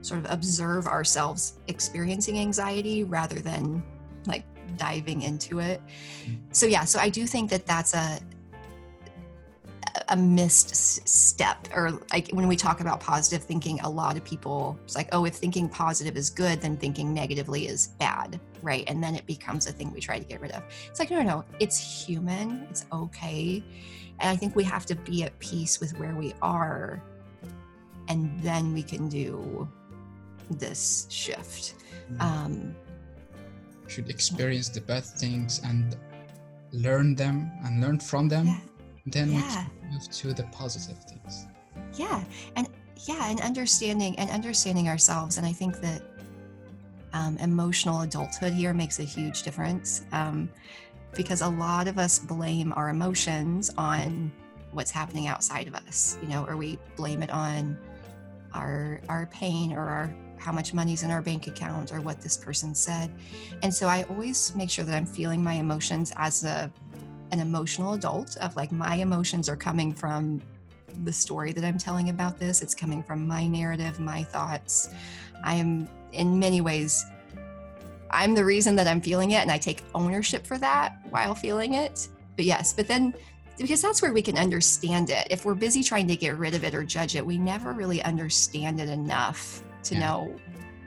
[0.00, 3.82] sort of observe ourselves experiencing anxiety rather than
[4.26, 4.44] like
[4.76, 5.80] diving into it
[6.26, 6.38] mm.
[6.52, 8.18] so yeah so i do think that that's a
[10.08, 10.74] a missed
[11.08, 15.08] step or like when we talk about positive thinking a lot of people it's like
[15.12, 18.84] oh if thinking positive is good then thinking negatively is bad right?
[18.88, 20.62] And then it becomes a thing we try to get rid of.
[20.88, 23.62] It's like no no no it's human it's okay.
[24.20, 27.02] And i think we have to be at peace with where we are.
[28.08, 29.68] And then we can do
[30.50, 31.74] this shift.
[32.10, 32.20] Mm-hmm.
[32.20, 32.76] um
[33.86, 35.96] should experience the bad things and
[36.72, 38.46] learn them and learn from them.
[38.46, 38.60] Yeah.
[39.06, 39.66] Then yeah.
[39.94, 41.46] Move to the positive things.
[41.96, 42.22] Yeah
[42.56, 42.68] and
[43.06, 46.02] yeah and understanding and understanding ourselves and i think that
[47.12, 50.48] um, emotional adulthood here makes a huge difference um,
[51.14, 54.32] because a lot of us blame our emotions on
[54.72, 57.76] what's happening outside of us you know or we blame it on
[58.54, 62.36] our our pain or our how much money's in our bank account or what this
[62.36, 63.10] person said.
[63.62, 66.70] And so i always make sure that i'm feeling my emotions as a
[67.34, 70.40] an emotional adult of like my emotions are coming from
[71.02, 72.62] the story that I'm telling about this.
[72.62, 74.90] It's coming from my narrative, my thoughts.
[75.42, 77.04] I am in many ways
[78.08, 81.74] I'm the reason that I'm feeling it and I take ownership for that while feeling
[81.74, 82.08] it.
[82.36, 83.12] But yes, but then
[83.58, 85.26] because that's where we can understand it.
[85.30, 88.00] If we're busy trying to get rid of it or judge it, we never really
[88.02, 90.00] understand it enough to yeah.
[90.00, 90.36] know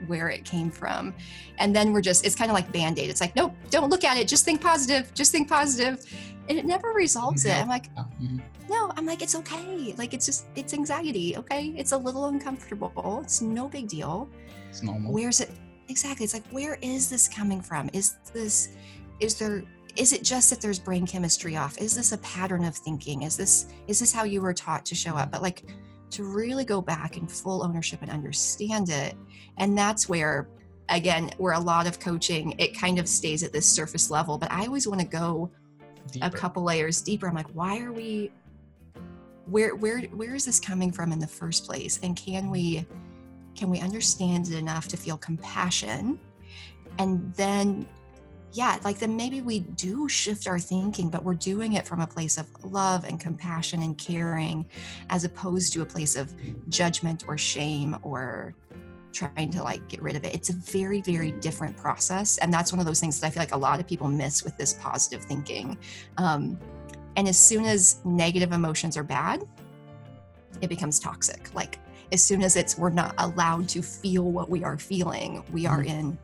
[0.06, 1.14] where it came from.
[1.58, 3.10] And then we're just, it's kind of like band aid.
[3.10, 4.28] It's like, nope, don't look at it.
[4.28, 5.12] Just think positive.
[5.12, 6.04] Just think positive
[6.48, 7.54] and it never resolves it.
[7.54, 8.40] I'm like, mhm.
[8.68, 9.94] no, I'm like, it's okay.
[9.98, 11.36] Like, it's just, it's anxiety.
[11.36, 11.74] Okay.
[11.76, 13.20] It's a little uncomfortable.
[13.22, 14.28] It's no big deal.
[14.70, 15.12] It's normal.
[15.12, 15.50] Where's it?
[15.88, 16.24] Exactly.
[16.24, 17.90] It's like, where is this coming from?
[17.92, 18.70] Is this,
[19.20, 19.62] is there,
[19.96, 21.78] is it just that there's brain chemistry off?
[21.78, 23.22] Is this a pattern of thinking?
[23.22, 25.30] Is this, is this how you were taught to show up?
[25.30, 25.64] But like,
[26.10, 29.14] to really go back in full ownership and understand it.
[29.58, 30.48] And that's where,
[30.88, 34.38] again, where a lot of coaching, it kind of stays at this surface level.
[34.38, 35.50] But I always want to go
[36.22, 37.28] a couple layers deeper.
[37.28, 38.30] I'm like why are we
[39.46, 41.98] where where where is this coming from in the first place?
[42.02, 42.86] And can we
[43.56, 46.18] can we understand it enough to feel compassion?
[46.98, 47.86] And then
[48.52, 52.06] yeah like then maybe we do shift our thinking but we're doing it from a
[52.06, 54.66] place of love and compassion and caring
[55.10, 56.32] as opposed to a place of
[56.68, 58.54] judgment or shame or
[59.18, 60.34] trying to like get rid of it.
[60.34, 63.42] It's a very very different process and that's one of those things that i feel
[63.42, 65.76] like a lot of people miss with this positive thinking.
[66.16, 66.58] Um,
[67.16, 69.42] and as soon as negative emotions are bad
[70.60, 71.52] it becomes toxic.
[71.54, 71.78] Like
[72.12, 75.82] as soon as it's we're not allowed to feel what we are feeling we are
[75.82, 76.16] in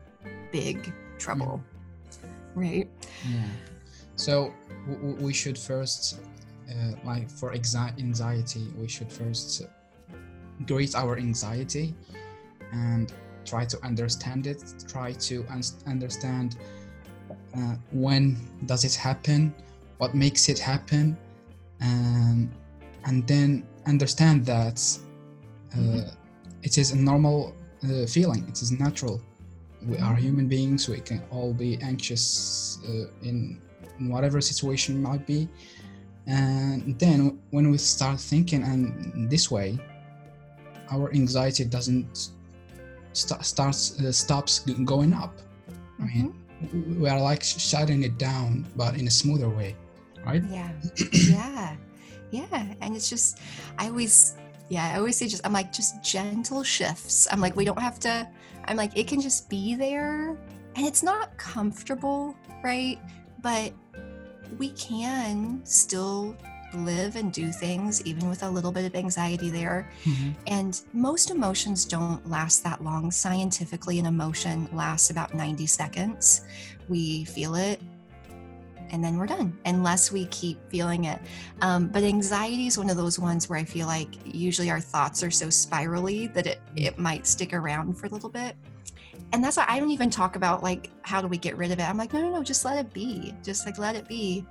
[0.51, 1.61] big trouble.
[2.55, 2.89] Right?
[3.29, 3.43] Yeah.
[4.15, 4.53] So
[4.87, 6.19] w- w- we should first,
[6.69, 9.63] uh, like for anxiety, we should first
[10.65, 11.93] greet our anxiety
[12.71, 13.11] and
[13.45, 14.63] try to understand it.
[14.87, 16.55] Try to un- understand
[17.57, 19.53] uh, when does it happen,
[19.97, 21.17] what makes it happen,
[21.79, 22.49] and
[23.05, 24.81] and then understand that
[25.73, 26.11] uh, Mhm.
[26.63, 27.53] it is a normal
[27.83, 28.43] uh, feeling.
[28.47, 29.21] It is natural
[29.87, 33.61] we are human beings we can all be anxious uh, in,
[33.99, 35.47] in whatever situation might be
[36.27, 39.77] and then when we start thinking and this way
[40.91, 42.29] our anxiety doesn't
[43.15, 44.59] st- starts uh, stops
[44.93, 45.33] going up
[46.01, 46.27] i mean
[46.73, 49.75] w- we are like sh- shutting it down but in a smoother way
[50.25, 50.71] right Yeah.
[51.13, 51.75] yeah.
[52.31, 52.73] Yeah.
[52.81, 53.39] And it's just,
[53.77, 54.35] I always,
[54.67, 57.27] yeah, I always say just, I'm like, just gentle shifts.
[57.31, 58.27] I'm like, we don't have to,
[58.65, 60.35] I'm like, it can just be there
[60.75, 62.99] and it's not comfortable, right?
[63.41, 63.71] But
[64.57, 66.35] we can still
[66.75, 69.89] live and do things even with a little bit of anxiety there.
[70.47, 73.11] And most emotions don't last that long.
[73.11, 76.41] Scientifically, an emotion lasts about 90 seconds.
[76.89, 77.79] We feel it
[78.91, 81.19] and then we're done, unless we keep feeling it.
[81.61, 85.23] Um, but anxiety is one of those ones where I feel like usually our thoughts
[85.23, 88.55] are so spirally that it, it might stick around for a little bit.
[89.35, 91.79] And that's why I don't even talk about like how do we get rid of
[91.79, 91.83] it.
[91.83, 93.35] I'm like, no, no, no, just let it be.
[93.43, 94.45] Just like let it be.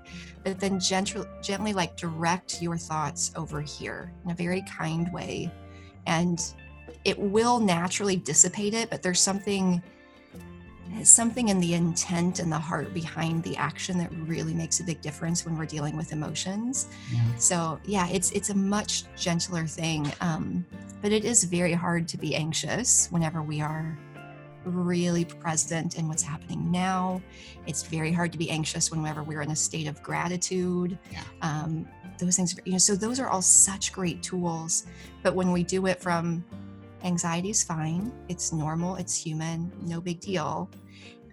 [0.45, 5.51] But then gently, gently like direct your thoughts over here in a very kind way.
[6.05, 6.39] And
[7.07, 9.83] it will naturally dissipate it, but there's something
[11.03, 15.01] something in the intent and the heart behind the action that really makes a big
[15.01, 16.89] difference when we're dealing with emotions.
[17.11, 20.67] yeah So yeah, it's it's a much gentler thing, um,
[21.01, 23.99] but it is very hard to be anxious whenever we are
[24.65, 27.23] really present in what's happening now.
[27.67, 30.99] It's very hard to be anxious whenever we're in a state of gratitude.
[31.11, 31.23] Yeah.
[31.43, 31.89] Um,
[32.19, 34.87] those things, you know, so those are all such great tools.
[35.23, 36.45] But when we do it from
[37.03, 40.71] anxiety is fine, it's normal, it's human, no big deal,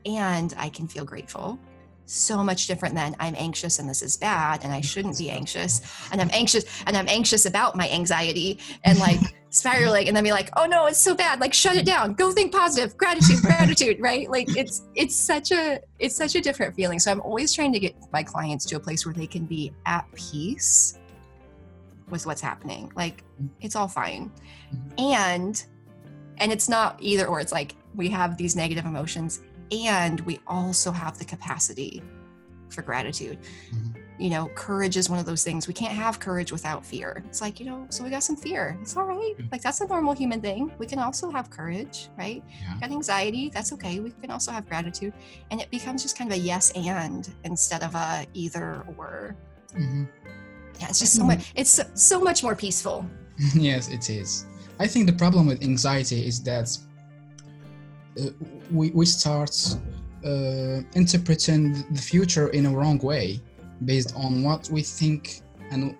[0.05, 1.59] and I can feel grateful.
[2.11, 5.81] So much different than I'm anxious and this is bad and I shouldn't be anxious
[6.11, 10.33] and I'm anxious and I'm anxious about my anxiety and like spiraling and then be
[10.33, 11.39] like, oh no, it's so bad.
[11.39, 12.13] Like shut it down.
[12.13, 12.97] Go think positive.
[12.97, 14.29] Gratitude, gratitude, right?
[14.29, 16.99] Like it's it's such a it's such a different feeling.
[16.99, 19.71] So I'm always trying to get my clients to a place where they can be
[19.85, 20.99] at peace
[22.09, 22.91] with what's happening.
[22.93, 23.47] Like mm-hmm.
[23.61, 24.33] it's all fine.
[24.75, 24.99] Mm-hmm.
[24.99, 25.65] And
[26.39, 29.39] and it's not either or it's like we have these negative emotions
[29.71, 32.01] and we also have the capacity
[32.69, 33.37] for gratitude
[33.73, 33.95] Mhm.
[34.19, 35.67] you know, courage is one of those things.
[35.67, 37.23] We can't have courage without fear.
[37.25, 38.77] It's like, you know, so we got some fear.
[38.79, 39.33] It's all right.
[39.51, 40.71] Like, that's a normal human thing.
[40.77, 42.43] We can also have courage, right?
[42.61, 42.79] Yeah.
[42.81, 43.49] Got anxiety.
[43.51, 43.99] That's okay.
[43.99, 45.13] We can also have gratitude.
[45.49, 49.35] And it becomes just kind of a yes and instead of a either or.
[49.75, 50.07] Mhm.
[50.79, 53.03] Yeah, it's just so much, it's so, so much more peaceful.
[53.55, 54.45] yes, it is.
[54.79, 56.69] I think the problem with anxiety is that
[58.71, 59.55] we, we start
[60.25, 63.39] uh, interpreting the future in a wrong way
[63.85, 65.41] based on what we think
[65.71, 65.95] and,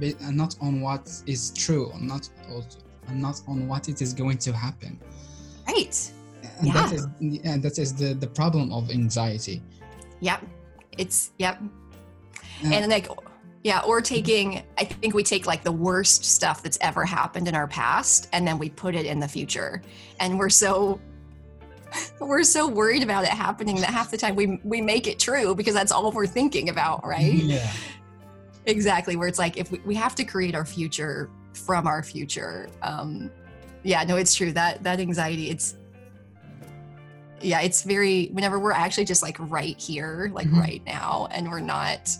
[0.00, 2.28] and not on what is true, not
[3.08, 4.98] and not on what it is going to happen.
[5.66, 6.12] Right.
[6.58, 6.92] And Yeah.
[6.92, 9.62] is and that is the, the problem of anxiety.
[10.20, 10.42] Yep.
[10.98, 11.60] It's, yep.
[12.64, 13.08] Uh, and like
[13.64, 17.54] yeah or taking i think we take like the worst stuff that's ever happened in
[17.54, 19.82] our past and then we put it in the future
[20.20, 21.00] and we're so
[22.20, 25.54] we're so worried about it happening that half the time we we make it true
[25.54, 27.32] because that's all we're thinking about, right?
[27.34, 27.70] Yeah.
[28.66, 29.16] Exactly.
[29.16, 32.68] Where it's like if we, we have to create our future from our future.
[32.82, 33.30] Um,
[33.82, 35.50] yeah, no, it's true that that anxiety.
[35.50, 35.76] It's
[37.40, 40.60] yeah, it's very whenever we're actually just like right here, like Mhm.
[40.60, 42.10] right now, and we're not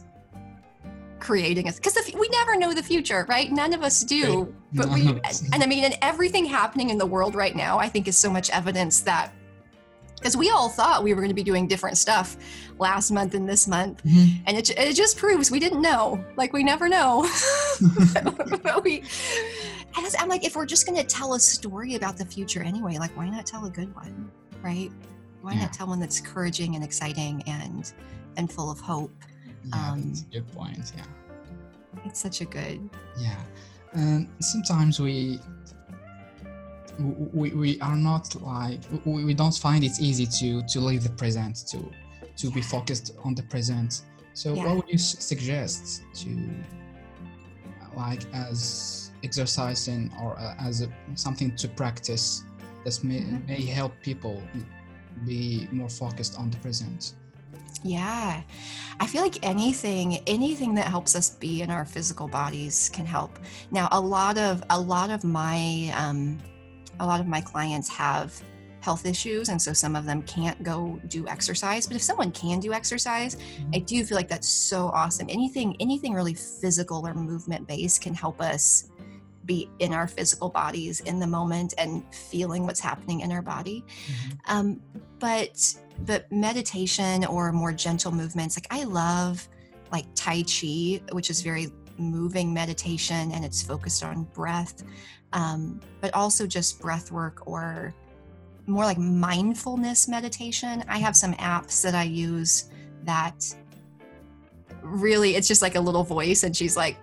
[1.19, 3.51] creating us because we never know the future, right?
[3.51, 4.55] None of us do.
[4.75, 8.07] But we and I mean, and everything happening in the world right now, I think,
[8.09, 9.33] is so much evidence that
[10.25, 12.39] because we all thought we were going to be doing different stuff
[12.79, 14.41] last month and this month, Mhm.
[14.47, 17.29] and it, it just proves we didn't know like we never know
[18.63, 19.03] but we
[19.97, 22.97] and i'm like if we're just going to tell a story about the future anyway
[22.99, 24.31] like why not tell a good one
[24.63, 24.91] right
[25.43, 25.61] why Yeah.
[25.63, 27.93] not tell one that's encouraging and exciting and
[28.39, 29.13] and full of hope
[29.67, 30.93] Yeah, Um, that's a good point.
[30.97, 31.05] Yeah.
[32.07, 33.37] it's such a good Yeah,
[33.93, 35.39] and sometimes we
[36.99, 41.11] we, we are not like we, we don't find it easy to to live the
[41.11, 41.91] present to
[42.37, 44.03] to be focused on the present.
[44.35, 44.65] So Yeah.
[44.67, 46.29] what would you suggest to
[47.97, 52.43] like as exercising or uh, as a, something to practice
[52.85, 53.47] that may, Mhm.
[53.49, 54.43] may help people
[55.25, 57.15] be more focused on the present?
[57.85, 58.43] Yeah.
[58.99, 63.39] I feel like anything anything that helps us be in our physical bodies can help.
[63.71, 66.39] Now, a lot of a lot of my um
[67.01, 68.41] a lot of my clients have
[68.81, 72.61] health issues and so some of them can't go do exercise, but if someone can
[72.61, 73.37] do exercise,
[73.73, 75.27] I do feel like that's so awesome.
[75.31, 78.91] Anything anything really physical or movement based can help us
[79.47, 83.85] be in our physical bodies in the moment and feeling what's happening in our body
[83.87, 84.39] Mhm.
[84.47, 84.81] um,
[85.19, 85.75] but
[86.07, 89.47] but meditation or more gentle movements like i love
[89.93, 91.69] like tai chi which is very
[91.99, 94.83] moving meditation and it's focused on breath
[95.33, 97.93] um, but also just breath work or
[98.67, 100.85] more like mindfulness meditation.
[100.89, 102.71] I have some apps that i use
[103.05, 103.45] that
[104.81, 106.97] really it's just like a little voice and she's like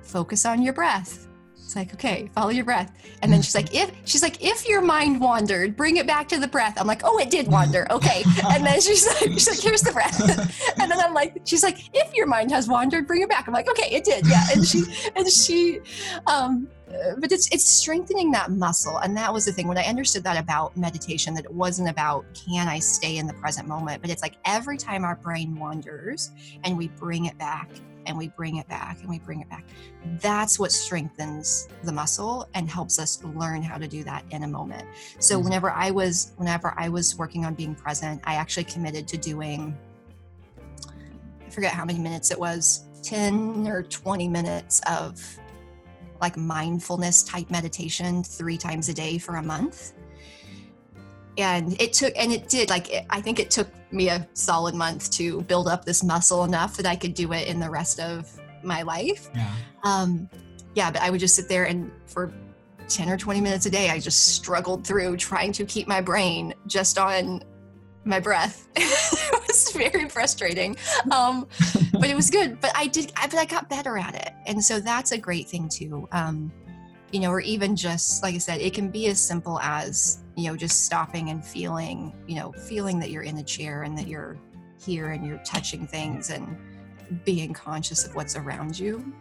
[0.00, 1.28] focus on your breath
[1.66, 2.92] it's like okay follow your breath.
[3.22, 6.38] And then she's like if she's like if your mind wandered bring it back to
[6.38, 6.80] the breath.
[6.80, 7.90] I'm like oh it did wander.
[7.90, 8.22] Okay.
[8.50, 10.16] And then she's like she's like here's the breath.
[10.80, 13.48] And then i'm like she's like if your mind has wandered bring it back.
[13.48, 14.26] I'm like okay it did.
[14.28, 14.44] Yeah.
[14.52, 14.84] And she
[15.16, 15.80] and she
[16.28, 16.68] um
[17.18, 18.98] but it's it's strengthening that muscle.
[18.98, 22.24] And that was the thing when i understood that about meditation that it wasn't about
[22.32, 24.02] can i stay in the present moment?
[24.02, 26.30] But it's like every time our brain wanders
[26.62, 27.68] and we bring it back
[28.06, 29.64] and we bring it back and we bring it back.
[30.20, 34.48] That's what strengthens the muscle and helps us learn how to do that in a
[34.48, 34.84] moment.
[35.18, 35.44] So Mhm.
[35.44, 39.76] whenever i was whenever i was working on being present i actually committed to doing
[41.46, 45.38] i forget how many minutes it was 10 or 20 minutes of
[46.20, 49.92] like mindfulness type meditation three times a day for a month
[51.38, 54.74] and it took and it did like it, i think it took me a solid
[54.74, 58.00] month to build up this muscle enough that i could do it in the rest
[58.00, 58.30] of
[58.62, 59.30] my life.
[59.34, 59.52] Yeah.
[59.84, 60.28] um
[60.74, 62.32] yeah but i would just sit there and for
[62.88, 66.54] 10 or 20 minutes a day i just struggled through trying to keep my brain
[66.66, 67.42] just on
[68.04, 68.68] my breath.
[68.76, 70.76] It was very frustrating.
[71.10, 71.46] Um
[71.92, 72.60] but it was good.
[72.60, 74.32] But i did I, but i got better at it.
[74.46, 76.08] And so that's a great thing too.
[76.12, 76.52] Um
[77.12, 80.48] you know or even just like i said it can be as simple as you
[80.48, 84.06] know just stopping and feeling you know feeling that you're in a chair and that
[84.06, 84.36] you're
[84.78, 86.56] here and you're touching things and
[87.24, 89.12] being conscious of what's around you.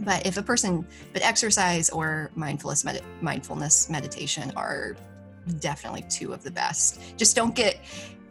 [0.00, 4.96] But if a person but exercise or mindfulness med- mindfulness meditation are
[5.60, 7.00] definitely two of the best.
[7.16, 7.78] Just don't get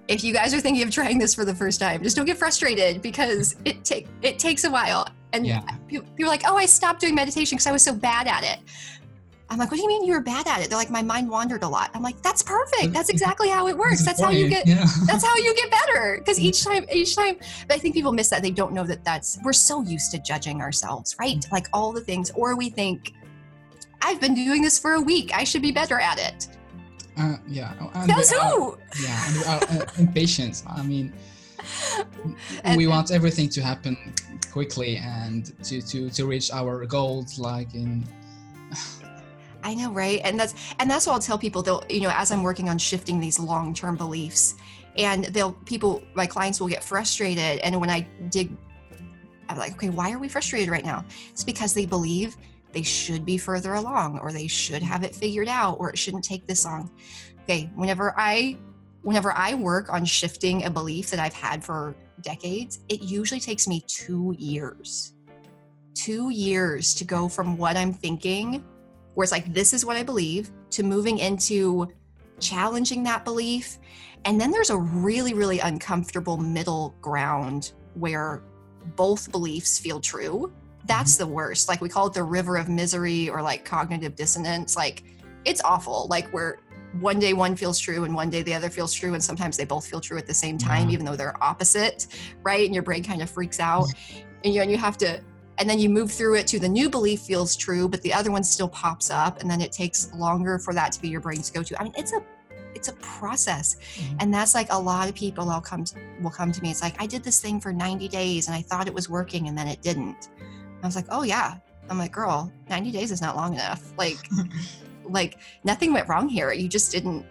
[0.07, 2.38] if you guys are thinking of trying this for the first time just don't get
[2.38, 5.07] frustrated because it take it takes a while.
[5.32, 5.61] And Yeah.
[5.88, 8.43] people, people are like oh i stopped doing meditation because i was so bad at
[8.43, 8.59] it
[9.54, 10.70] i'm like what do you mean you were bad at it?
[10.70, 11.91] They're like my mind wandered a lot.
[11.93, 12.91] I'm like that's perfect.
[12.91, 14.04] That's exactly how it works.
[14.04, 14.86] That's how you get Yeah.
[15.06, 16.18] that's how you get better.
[16.20, 17.36] Because each time each time
[17.68, 20.18] but i think people miss that they don't know that that's we're so used to
[20.20, 21.45] judging ourselves right?
[21.51, 23.14] Like all the things or we think
[24.01, 25.32] i've been doing this for a week.
[25.34, 26.47] I should be better at it.
[27.18, 27.74] Uh, yeah.
[27.93, 28.78] And Says who?
[29.04, 30.64] Yeah, and uh, impatient.
[30.68, 31.14] I mean,
[32.64, 33.95] And- we want everything to happen
[34.51, 38.04] quickly and to, to, to reach our goals like in
[39.64, 40.20] I know, right?
[40.24, 41.64] And that's and that's what I'll tell people.
[41.64, 44.55] They'll, you know, as I'm working on shifting these long-term beliefs,
[44.97, 47.59] and they'll people, my clients will get frustrated.
[47.59, 48.55] And when I dig,
[49.49, 51.05] I'm like, okay, why are we frustrated right now?
[51.32, 52.36] It's because they believe
[52.74, 56.24] they should be further along, or they should have it figured out, or it shouldn't
[56.24, 56.91] take this long.
[57.43, 58.57] Okay, whenever I
[59.01, 63.68] whenever I work on shifting a belief that I've had for decades, it usually takes
[63.68, 65.14] me two years.
[65.93, 68.64] Two years to go from what I'm thinking
[69.14, 71.88] where it's like this is what i believe to moving into
[72.39, 73.80] challenging that belief.
[74.26, 78.41] And then there's a really, really uncomfortable middle ground where
[78.95, 80.51] both beliefs feel true.
[80.86, 81.30] That's mm-hmm.
[81.30, 81.68] the worst.
[81.68, 84.76] Like we call it the river of misery or like cognitive dissonance.
[84.76, 85.03] Like
[85.45, 86.07] it's awful.
[86.09, 86.59] Like where
[86.99, 89.14] one day one feels true and one day the other feels true.
[89.14, 90.93] And sometimes they both feel true at the same time, Yeah.
[90.93, 92.07] even though they're opposite,
[92.43, 92.66] right?
[92.66, 93.86] And your brain kind of freaks out.
[93.86, 94.20] Mm-hmm.
[94.45, 95.22] And you, and you have to,
[95.60, 98.32] and then you move through it to the new belief feels true, but the other
[98.32, 99.41] one still pops up.
[99.41, 101.80] And then it takes longer for that to be your brain to go to.
[101.80, 102.24] I mean, it's a,
[102.74, 103.78] it's a process.
[103.95, 104.16] Mhm.
[104.20, 106.72] And that's like a lot of people will come to, will come to me.
[106.72, 109.47] It's like, I did this thing for 90 days and I thought it was working
[109.47, 110.30] and then it didn't.
[110.82, 111.56] I was like, oh yeah.
[111.89, 113.93] I'm like, girl, 90 days is not long enough.
[113.97, 114.18] Like,
[115.04, 116.51] like nothing went wrong here.
[116.51, 117.26] You just didn't,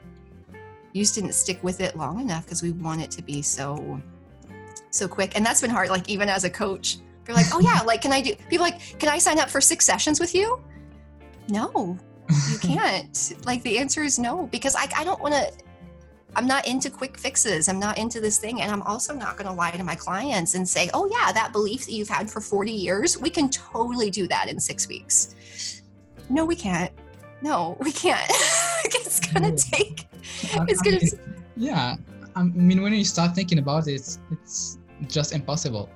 [0.92, 4.00] you just didn't stick with it long enough because we want it to be so,
[4.90, 5.34] so quick.
[5.36, 5.88] And that's been hard.
[5.88, 8.98] Like even as a coach, they're like, oh yeah, like, can I do, people like,
[8.98, 10.60] can I sign up for six sessions with you?
[11.48, 11.98] No,
[12.50, 13.34] you can't.
[13.44, 15.52] like the answer is no, because I, I don't want to,
[16.34, 17.68] I'm not into quick fixes.
[17.68, 18.62] I'm not into this thing.
[18.62, 21.52] And I'm also not going to lie to my clients and say, oh, yeah, that
[21.52, 25.82] belief that you've had for 40 years, we can totally do that in six weeks.
[26.30, 26.90] No, we can't.
[27.42, 28.24] No, we can't.
[28.84, 30.06] it's going to take,
[30.68, 31.18] it's going to,
[31.56, 31.96] yeah
[32.34, 35.88] i mean when you start thinking about it it's just impossible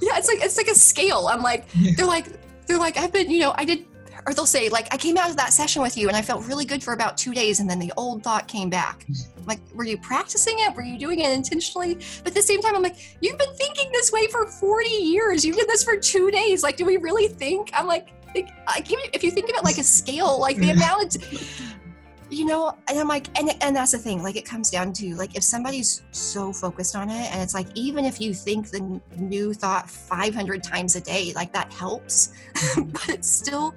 [0.00, 1.28] yeah, it's like, it's like a scale.
[1.28, 1.92] I'm like, Yeah.
[1.96, 2.26] they're like,
[2.66, 3.86] they're like, I've been, you know, I did,
[4.26, 6.44] or they'll say, like, I came out of that session with you and I felt
[6.46, 7.60] really good for about two days.
[7.60, 9.04] And then the old thought came back.
[9.04, 9.12] Hmm.
[9.38, 10.74] I'm like, were you practicing it?
[10.74, 11.94] Were you doing it intentionally?
[11.94, 15.44] But at the same time, I'm like, you've been thinking this way for 40 years.
[15.44, 16.62] You did this for two days.
[16.64, 17.70] Like, do we really think?
[17.72, 20.70] I'm like, like, I you- if you think of it like a scale, like the
[20.70, 21.18] amount,
[22.28, 25.14] you know, and I'm like, and, and that's the thing, like, it comes down to,
[25.14, 29.00] like, if somebody's so focused on it, and it's like, even if you think the
[29.16, 32.32] new thought 500 times a day, like, that helps,
[32.76, 33.74] but it still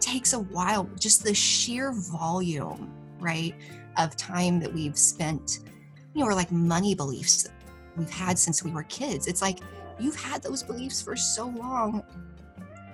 [0.00, 0.88] takes a while.
[0.98, 3.54] Just the sheer volume, right,
[3.96, 5.60] of time that we've spent,
[6.14, 7.52] you know, or like money beliefs that
[7.96, 9.26] we've had since we were kids.
[9.26, 9.60] It's like,
[9.98, 12.02] you've had those beliefs for so long.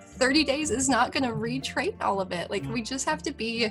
[0.02, 2.50] 30 days is not going to retrain all of it.
[2.50, 3.70] Like, we just have to be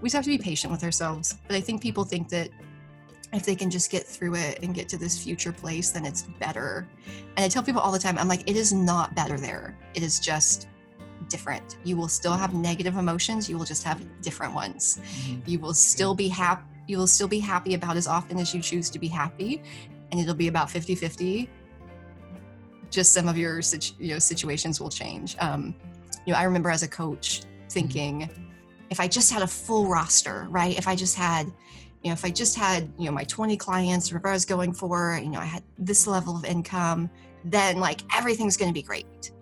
[0.00, 1.38] we just have to be patient with ourselves.
[1.46, 2.50] But I think people think that
[3.32, 6.22] if they can just get through it and get to this future place, then it's
[6.38, 6.86] better.
[7.36, 9.76] And I tell people all the time, I'm like, it is not better there.
[9.94, 10.68] It is just
[11.28, 11.76] different.
[11.84, 13.48] You will still have negative emotions.
[13.48, 15.00] You will just have different ones.
[15.02, 15.42] Mhm.
[15.46, 16.64] You will still be happy.
[16.86, 19.62] You will still be happy about as often as you choose to be happy.
[20.12, 21.50] And it'll be about 50 50.
[22.90, 23.60] Just some of your
[23.98, 25.36] you know, situations will change.
[25.40, 25.74] Um,
[26.26, 28.30] you know, I remember as a coach thinking,
[28.90, 30.76] if I just had a full roster, right?
[30.76, 31.46] If I just had,
[32.02, 34.72] you know, if I just had, you know, my 20 clients, whatever I was going
[34.72, 37.10] for, you know, I had this level of income,
[37.44, 39.32] then like everything's going to be great.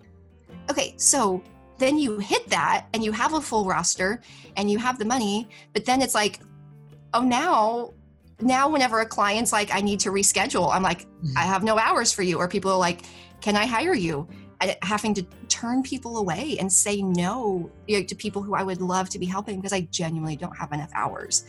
[0.69, 1.43] Okay, so
[1.77, 4.21] then you hit that and you have a full roster
[4.57, 6.39] and you have the money, but then it's like,
[7.13, 7.93] oh, now,
[8.41, 11.37] now whenever a client's like, I need to reschedule, I'm like, mm-hmm.
[11.37, 12.37] I have no hours for you.
[12.37, 13.01] Or people are like,
[13.41, 14.27] can I hire you?
[14.81, 18.81] Having to turn people away and say no you know, to people who I would
[18.81, 21.45] love to be helping because I genuinely don't have enough hours.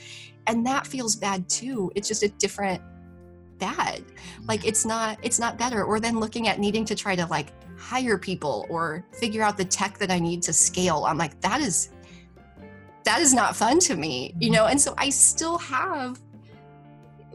[0.46, 1.90] And that feels bad too.
[1.94, 2.82] It's just a different
[3.58, 4.04] bad.
[4.46, 5.84] Like it's not it's not better.
[5.84, 9.64] Or then looking at needing to try to like hire people or figure out the
[9.64, 11.04] tech that I need to scale.
[11.06, 11.90] I'm like, that is
[13.04, 14.66] that is not fun to me, you know?
[14.66, 16.20] And so I still have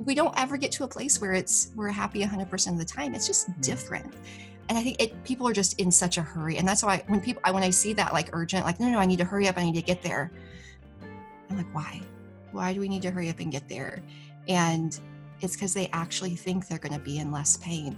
[0.06, 3.14] we don't ever get to a place where it's we're happy 100% of the time.
[3.14, 3.62] It's just Mhm.
[3.62, 4.14] different
[4.70, 7.22] and I think it people are just in such a hurry, and that's why when
[7.22, 9.48] people I, when I see that like urgent, like no no I need to hurry
[9.48, 10.32] up, I need to get there.
[11.50, 12.02] I'm like why,
[12.52, 14.02] why do we need to hurry up and get there?
[14.48, 14.98] And
[15.42, 17.98] it's because they actually think they're going to be in less pain.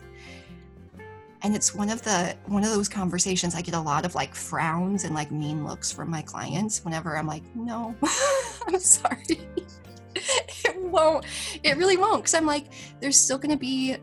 [1.41, 4.33] And it's one of the one of those conversations I get a lot of like
[4.33, 7.93] frowns and like mean looks from my clients whenever I'm like no,
[8.67, 9.25] I'm sorry.
[10.15, 11.25] it won't.
[11.63, 12.67] It really won't because I'm like
[13.01, 13.97] there's still going to be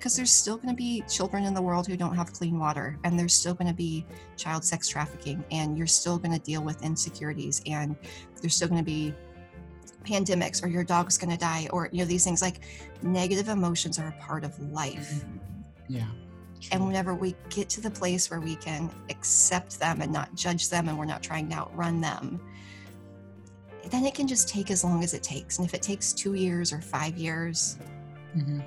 [0.00, 2.98] because there's still going to be children in the world who don't have clean water
[3.04, 4.06] and there's still going to be
[4.38, 7.94] child sex trafficking and you're still going to deal with insecurities and
[8.40, 9.14] there's still going to be
[10.04, 12.40] pandemics or your dog's going to die or you know these things.
[12.40, 12.60] Like
[13.02, 15.22] negative emotions are a part of life.
[15.86, 16.06] Yeah
[16.72, 20.68] and whenever we get to the place where we can accept them and not judge
[20.68, 22.38] them and we're not trying to outrun them
[23.90, 25.58] then it can just take as long as it takes.
[25.58, 27.78] And if it takes two years or five years
[28.36, 28.62] Mhm.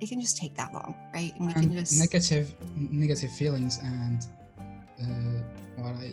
[0.00, 1.32] It can just take that long right?
[1.38, 4.18] And we and can just negative negative feelings and
[5.02, 5.42] uh,
[5.82, 6.12] what I,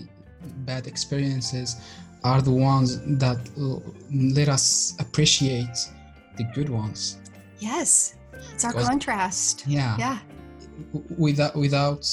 [0.66, 1.78] bad experiences
[2.24, 5.78] are the ones that l- let us appreciate
[6.38, 7.18] the good ones.
[7.60, 8.16] Yes,
[8.54, 9.64] it's our Because- contrast.
[9.68, 10.20] yeah, Yeah,
[11.18, 12.04] without without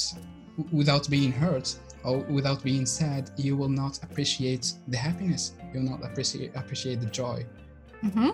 [0.71, 5.53] without being hurt or without being sad you will not appreciate the happiness.
[5.73, 7.45] You will not appreciate appreciate the joy.
[8.01, 8.31] Hmm Yeah.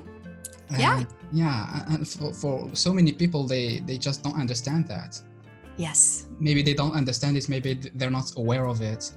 [0.69, 5.21] And, yeah, and for, for so many people, they they just don't understand that.
[5.77, 6.27] Yes.
[6.39, 7.47] Maybe they don't understand it.
[7.49, 9.11] Maybe they're not aware of it.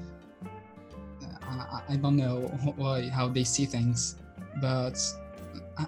[1.42, 2.42] I, I don't know
[2.76, 4.16] why how they see things,
[4.60, 4.98] but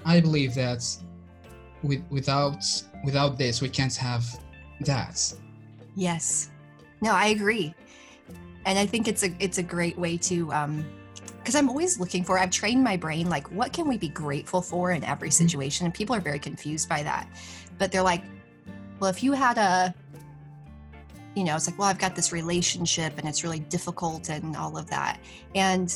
[0.05, 0.83] I believe that
[1.83, 2.65] with, without
[3.05, 4.25] without this, we can't have
[4.81, 5.21] that.
[5.95, 6.51] Yes.
[7.01, 7.75] No, I agree.
[8.65, 10.85] And I think it's a it's a great way to um
[11.43, 14.63] because I'm always looking for I've trained my brain like what can we be grateful
[14.63, 15.47] for in every Mm-hmm.
[15.47, 17.29] situation and people are very confused by that.
[17.79, 18.23] But they're like
[19.01, 19.95] well if you had a
[21.35, 24.77] you know it's like well I've got this relationship and it's really difficult and all
[24.77, 25.19] of that.
[25.55, 25.93] And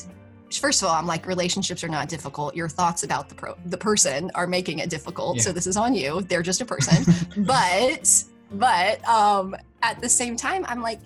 [0.52, 2.56] first of all I'm like relationships are not difficult.
[2.56, 5.40] Your thoughts about the pro the person are making it difficult.
[5.40, 6.22] So this is on you.
[6.22, 7.04] They're just a person.
[7.44, 11.00] but but um at the same time i'm like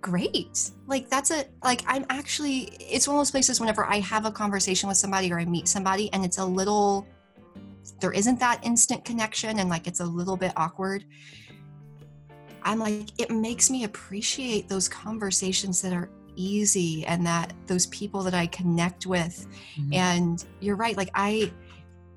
[0.00, 0.70] great.
[0.86, 4.30] Like that's a like i'm actually it's one of those places whenever i have a
[4.30, 7.06] conversation with somebody or i meet somebody and it's a little
[8.00, 11.04] there isn't that instant connection and like it's a little bit awkward
[12.62, 18.22] i'm like it makes me appreciate those conversations that are easy and that those people
[18.22, 19.46] that i connect with.
[19.78, 19.94] Mhm.
[19.94, 21.52] and you're right like i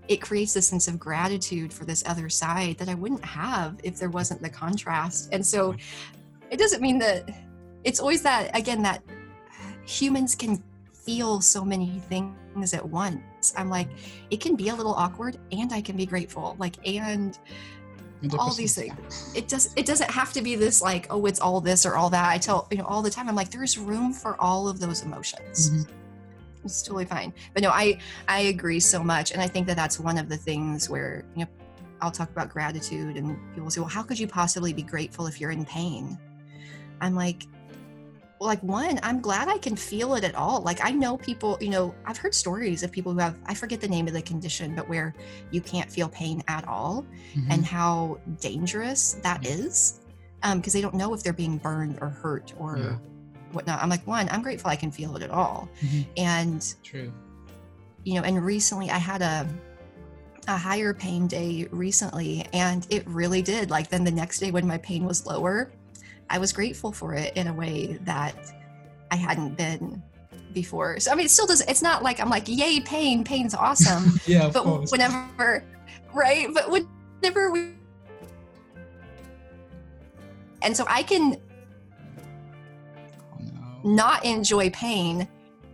[0.07, 3.97] it creates this sense of gratitude for this other side that i wouldn't have if
[3.97, 5.29] there wasn't the contrast.
[5.31, 5.75] And so
[6.51, 7.29] it doesn't mean that
[7.83, 9.03] it's always that again that
[9.85, 10.61] humans can
[10.93, 13.53] feel so many things at once.
[13.57, 13.89] I'm like
[14.31, 16.55] it can be a little awkward and i can be grateful.
[16.59, 17.37] Like and
[18.39, 18.55] all 100%.
[18.57, 19.33] these things.
[19.35, 22.09] it does it doesn't have to be this like oh it's all this or all
[22.11, 22.29] that.
[22.29, 25.01] I tell you know all the time i'm like there's room for all of those
[25.03, 25.71] emotions.
[25.71, 25.87] Mhm.
[26.63, 27.33] it's totally fine.
[27.53, 29.31] But no i i agree so much.
[29.33, 31.51] And i think that that's one of the things where you know
[32.01, 35.41] i'll talk about gratitude and people say well how could you possibly be grateful if
[35.41, 36.17] you're in pain?
[37.01, 37.43] I'm like
[38.45, 41.69] like one i'm glad i can feel it at all like i know people you
[41.69, 44.75] know i've heard stories of people who have i forget the name of the condition
[44.75, 45.13] but where
[45.51, 47.47] you can't feel pain at all Mhm.
[47.51, 49.99] and how dangerous that is
[50.55, 52.95] because they don't know if they're being burned or hurt or Yeah.
[53.53, 56.05] whatnot i'm like one i'm grateful i can feel it at all Mhm.
[56.17, 57.11] and True.
[58.03, 59.47] you know and recently i had a
[60.49, 64.67] a higher pain day recently and it really did like then the next day when
[64.67, 65.71] my pain was lower
[66.29, 68.35] i was grateful for it in a way that
[69.11, 70.01] i hadn't been
[70.53, 73.53] before so i mean it still doesn't it's not like i'm like yay pain pain's
[73.55, 74.91] awesome Yeah, but course.
[74.91, 75.63] whenever
[76.13, 77.73] right but whenever we
[80.61, 81.37] and so i can
[83.33, 83.37] Oh,
[83.83, 83.91] no.
[83.95, 85.27] not enjoy pain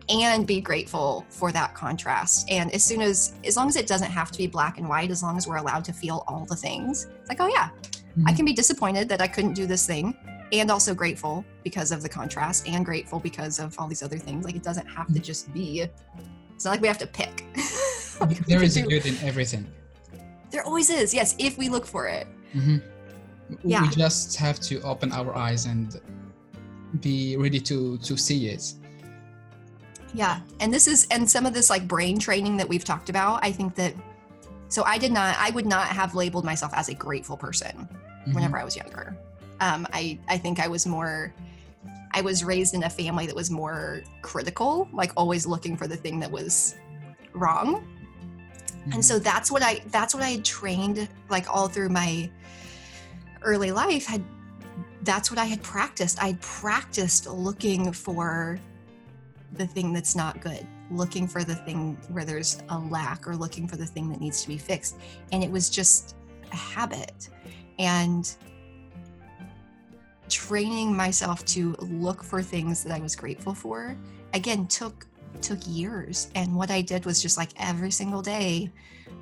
[0.09, 2.49] and be grateful for that contrast.
[2.49, 5.11] And as soon as, as long as it doesn't have to be black and white,
[5.11, 7.69] as long as we're allowed to feel all the things, it's like, oh yeah,
[8.25, 8.35] I Mhm.
[8.35, 10.15] can be disappointed that I couldn't do this thing
[10.51, 14.45] and also grateful because of the contrast and grateful because of all these other things.
[14.45, 15.81] Like it doesn't have to just be,
[16.55, 17.45] it's not like we have to pick.
[18.19, 18.43] Like, Mm-hmm.
[18.51, 19.65] There is a do- good in everything.
[20.51, 21.13] there always is.
[21.13, 21.35] Yes.
[21.39, 22.27] If we look for it.
[22.53, 22.81] Mhm.
[23.63, 23.83] Yeah.
[23.83, 25.95] We just have to open our eyes and
[26.99, 28.73] be ready to to see it.
[30.13, 30.41] Yeah.
[30.59, 33.53] And this is, and some of this like brain training that we've talked about, I
[33.53, 33.93] think that,
[34.67, 37.87] so I did not, I would not have labeled myself as a grateful person
[38.27, 38.33] Mhm.
[38.33, 39.15] whenever I was younger.
[39.61, 41.33] Um, I, I think I was more,
[42.11, 45.97] I was raised in a family that was more critical, like always looking for the
[45.97, 46.75] thing that was
[47.33, 47.85] wrong.
[48.87, 48.93] Mhm.
[48.95, 52.29] And so that's what I, that's what I had trained like all through my
[53.41, 54.23] early life had,
[55.03, 56.21] that's what I had practiced.
[56.21, 58.59] I had practiced looking for
[59.53, 63.67] the thing that's not good, looking for the thing where there's a lack or looking
[63.67, 64.97] for the thing that needs to be fixed.
[65.31, 66.15] And it was just
[66.51, 67.29] a habit.
[67.77, 68.35] And
[70.29, 73.95] training myself to look for things that I was grateful for
[74.33, 75.05] again took
[75.41, 76.29] took years.
[76.35, 78.71] And what I did was just like every single day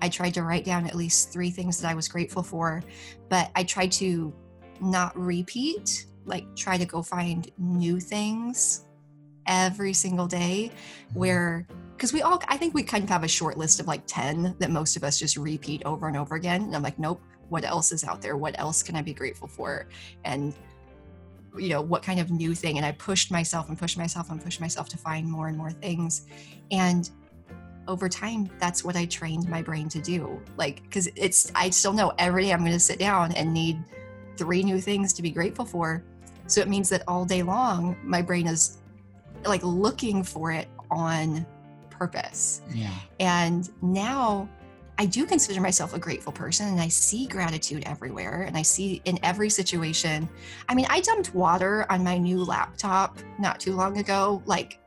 [0.01, 2.83] I tried to write down at least 3 things that I was grateful for
[3.29, 4.33] but I tried to
[4.81, 8.85] not repeat like try to go find new things
[9.47, 11.15] every single day Mhm.
[11.15, 14.03] where because we all i think we kind of have a short list of like
[14.05, 16.61] 10 that most of us just repeat over and over again.
[16.63, 18.35] And i'm like nope what else is out there?
[18.35, 19.87] What else can i be grateful for?
[20.25, 20.53] And
[21.59, 24.43] you know what kind of new thing and i pushed myself and pushed myself and
[24.43, 26.27] pushed myself to find more and more things.
[26.71, 27.09] And
[27.87, 30.41] over time that's what i trained my brain to do.
[30.57, 33.83] Like because it's i still know every day i'm going to sit down and need
[34.37, 36.03] three new things to be grateful for.
[36.47, 38.77] So it means that all day long my brain is
[39.45, 41.45] like looking for it on
[41.89, 42.61] purpose.
[42.73, 42.91] Yeah.
[43.19, 44.47] and now
[44.99, 49.01] I do consider myself a grateful person and I see gratitude everywhere and I see
[49.05, 50.27] in every situation.
[50.67, 54.79] I mean, I dumped water on my new laptop not too long ago, like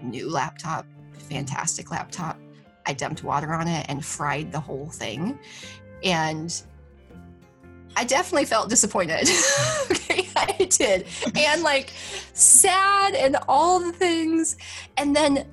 [0.00, 2.38] new laptop, fantastic laptop.
[2.86, 5.36] I dumped water on it and fried the whole thing.
[6.04, 6.62] And
[7.96, 9.28] I definitely felt disappointed.
[9.90, 11.06] okay, I did.
[11.36, 11.92] And like
[12.34, 14.56] sad and all the things.
[14.96, 15.46] And then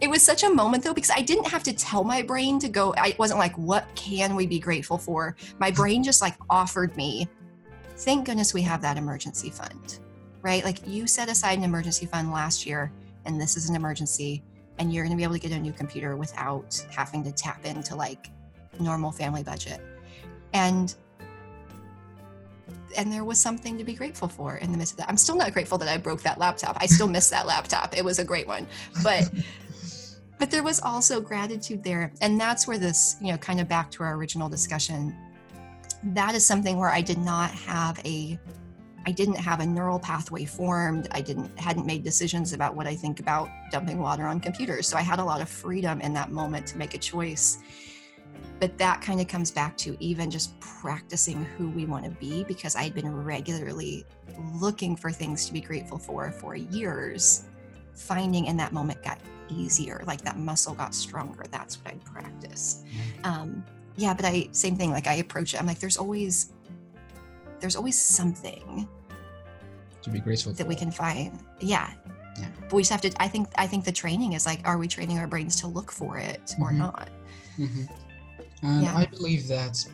[0.00, 2.68] it was such a moment though, because I didn't have to tell my brain to
[2.68, 2.94] go.
[2.96, 5.36] I wasn't like, what can we be grateful for?
[5.58, 7.28] My brain just like offered me,
[7.96, 9.98] thank goodness we have that emergency fund,
[10.42, 10.64] right?
[10.64, 12.90] Like you set aside an emergency fund last year,
[13.26, 14.42] and this is an emergency,
[14.78, 17.66] and you're going to be able to get a new computer without having to tap
[17.66, 18.28] into like
[18.78, 19.80] normal family budget.
[20.54, 20.94] And
[22.96, 25.08] and there was something to be grateful for in the midst of that.
[25.08, 26.76] I'm still not grateful that I broke that laptop.
[26.80, 27.96] I still miss that laptop.
[27.96, 28.66] It was a great one.
[29.04, 29.30] But
[30.40, 32.12] but there was also gratitude there.
[32.20, 35.14] And that's where this, you know, kind of back to our original discussion.
[36.02, 38.38] That is something where I did not have a
[39.06, 41.08] I didn't have a neural pathway formed.
[41.12, 44.88] I didn't hadn't made decisions about what I think about dumping water on computers.
[44.88, 47.58] So I had a lot of freedom in that moment to make a choice
[48.60, 52.44] but that kind of comes back to even just practicing who we want to be
[52.44, 54.04] because I had been regularly
[54.54, 57.44] looking for things to be grateful for for years.
[57.94, 59.18] Finding in that moment got
[59.50, 61.44] easier, like that muscle got stronger.
[61.50, 62.84] That's what I'd practice.
[63.24, 63.64] Um,
[63.96, 64.90] yeah, but I same thing.
[64.90, 65.60] Like I approach it.
[65.60, 66.52] I'm like, there's always,
[67.60, 68.88] there's always something
[70.02, 70.68] to be grateful that for.
[70.68, 71.38] we can find.
[71.60, 71.90] Yeah.
[72.38, 72.46] Yeah.
[72.62, 73.12] But we just have to.
[73.22, 73.48] I think.
[73.56, 76.54] I think the training is like, are we training our brains to look for it
[76.60, 76.78] or Mhm.
[76.78, 77.08] not?
[77.58, 77.88] Mhm.
[78.62, 78.96] And Yeah.
[78.96, 79.84] I believe that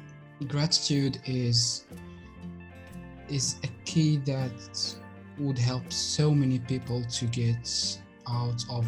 [0.48, 1.84] gratitude is
[3.28, 4.52] is a key that
[5.38, 7.98] would help so many people to get
[8.28, 8.86] out of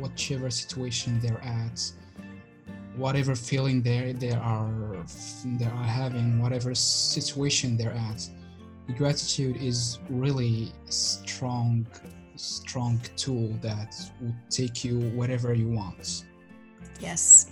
[0.00, 1.80] whichever situation they're at,
[2.96, 5.04] whatever feeling they they are
[5.58, 8.28] they are having, whatever situation they're at.
[8.96, 11.86] Gratitude is really strong
[12.36, 16.24] strong tool that will take you wherever you want
[17.00, 17.50] Yes.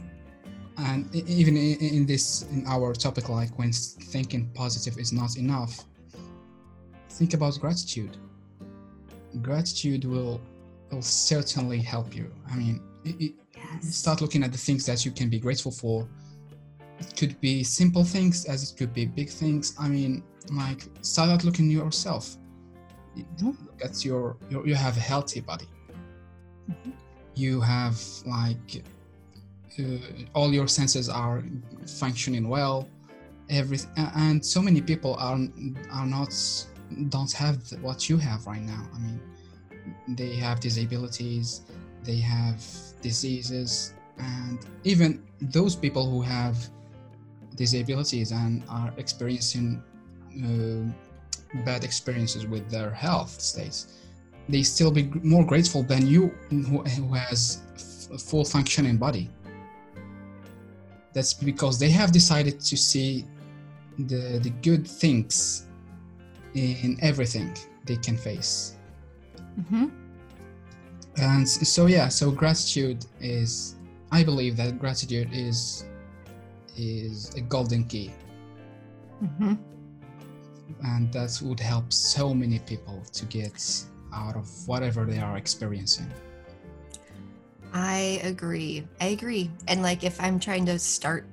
[0.78, 5.84] and even in, in this in our topic like when thinking positive is not enough
[7.11, 8.16] think about gratitude
[9.40, 10.40] gratitude will
[10.93, 12.30] will certainly help you.
[12.51, 13.95] I mean it, it, Yes.
[13.97, 16.09] start looking at the things that you can be grateful for.
[16.99, 19.74] It could be simple things as it could be big things.
[19.78, 20.22] I mean
[20.53, 22.36] like start out looking yourself.
[23.16, 23.57] You Mhm.
[23.66, 25.68] look at your, your you have a healthy body.
[26.70, 26.93] Mhm.
[27.34, 28.84] you have like
[29.78, 29.82] uh,
[30.34, 31.43] all your senses are
[31.86, 32.88] functioning well.
[33.49, 35.38] Everything and so many people are
[35.90, 36.32] are not
[37.09, 38.82] don't have what you have right now.
[38.95, 39.20] I mean
[40.09, 41.62] they have disabilities
[42.05, 42.61] they have
[43.01, 46.57] diseases and even those people who have
[47.57, 49.83] disabilities and are experiencing
[50.45, 54.03] uh, bad experiences with their health states
[54.49, 57.62] they still be more grateful than you who, who has
[58.12, 59.30] a full functioning body.
[61.12, 63.26] That's because they have decided to see
[63.99, 65.66] the the good things
[66.55, 67.55] in everything
[67.85, 68.76] they can face
[69.69, 69.87] hmm
[71.17, 73.77] and so yeah so gratitude is
[74.11, 75.85] i believe that gratitude is
[76.77, 78.11] is a golden key
[79.21, 79.55] hmm
[80.85, 83.85] and that would help so many people to get
[84.15, 86.11] out of whatever they are experiencing
[87.73, 88.87] I agree.
[89.01, 89.51] I agree.
[89.67, 91.27] And like if I'm trying to start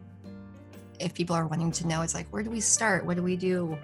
[1.00, 3.06] if people are wanting to know it's like where do we start?
[3.06, 3.78] What do we do?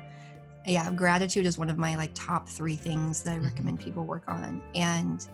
[0.68, 3.44] Yeah, gratitude is one of my like top 3 things that I Mhm.
[3.46, 4.62] recommend people work on.
[4.74, 5.28] And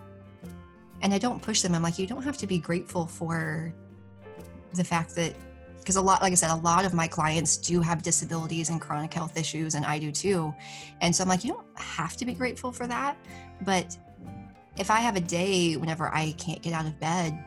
[1.03, 1.73] and I don't push them.
[1.73, 3.73] I'm like you don't have to be grateful for
[4.73, 5.33] the fact that
[5.79, 8.79] because a lot like I said a lot of my clients do have disabilities and
[8.79, 10.53] chronic health issues and I do too.
[11.01, 13.17] And so I'm like you don't have to be grateful for that,
[13.61, 13.97] but
[14.77, 17.43] if I have a day whenever I can't get out of bed,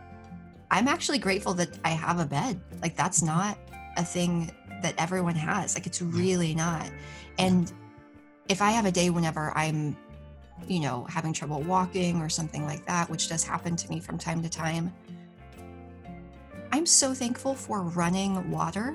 [0.71, 2.61] I'm actually grateful that I have a bed.
[2.83, 3.57] Like that's not
[3.97, 4.51] a thing
[4.83, 5.75] that everyone has.
[5.75, 6.91] Like it's really not.
[7.39, 7.73] And
[8.49, 9.97] if I have a day whenever I'm,
[10.69, 14.19] you know, having trouble walking or something like that, which does happen to me from
[14.19, 14.93] time to time,
[16.73, 18.95] I'm so thankful for running water,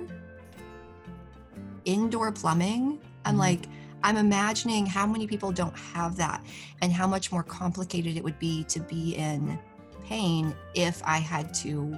[1.85, 2.99] indoor plumbing.
[3.25, 3.39] I'm Mhm.
[3.39, 3.67] like,
[4.03, 6.43] I'm imagining how many people don't have that
[6.81, 9.59] and how much more complicated it would be to be in
[10.05, 11.95] pain if I had to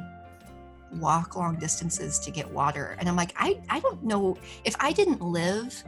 [1.00, 2.96] walk long distances to get water.
[3.00, 5.84] And I'm like, I, I don't know if I didn't live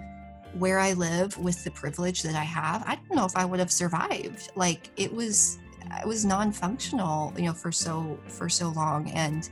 [0.54, 3.60] where I live with the privilege that I have, I don't know if I would
[3.60, 4.52] have survived.
[4.56, 5.60] Like it was
[6.02, 9.10] it was non-functional, you know, for so for so long.
[9.12, 9.50] And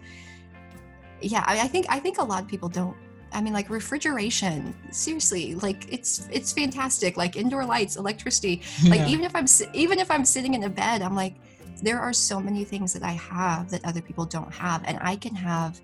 [1.22, 2.95] yeah, I, I think I think a lot of people don't
[3.34, 4.76] I mean, like refrigeration.
[4.91, 7.18] Seriously, like it's it's fantastic.
[7.18, 8.62] Like indoor lights, electricity.
[8.88, 9.08] Like Yeah.
[9.08, 11.36] even if I'm even if I'm sitting in a bed, I'm like,
[11.82, 15.16] there are so many things that I have that other people don't have, and I
[15.16, 15.80] can have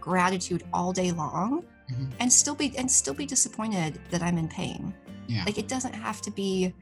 [0.00, 2.12] gratitude all day long Mhm.
[2.20, 4.94] and still be and still be disappointed that I'm in pain.
[5.28, 5.44] Yeah.
[5.44, 6.72] Like it doesn't have to be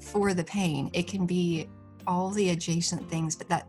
[0.00, 0.90] for the pain.
[0.92, 1.68] It can be
[2.06, 3.68] all the adjacent things, but that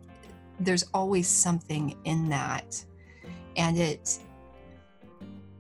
[0.60, 2.84] there's always something in that.
[3.56, 4.20] And it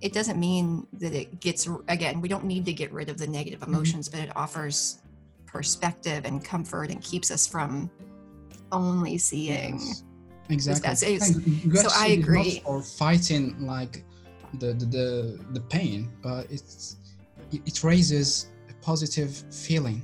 [0.02, 3.28] it doesn't mean that it gets again, we don't need to get rid of the
[3.28, 3.74] negative Mm-hmm.
[3.74, 5.00] emotions, but it offers
[5.46, 7.90] perspective and comfort and keeps us from
[8.72, 10.04] only seeing Yes.
[10.50, 10.82] Exactly.
[10.90, 11.04] bad.
[11.04, 12.62] It's- And you so I agree.
[12.66, 14.04] or fighting like
[14.60, 16.98] the the the, the pain, but it's
[17.52, 20.02] it, raises a positive feeling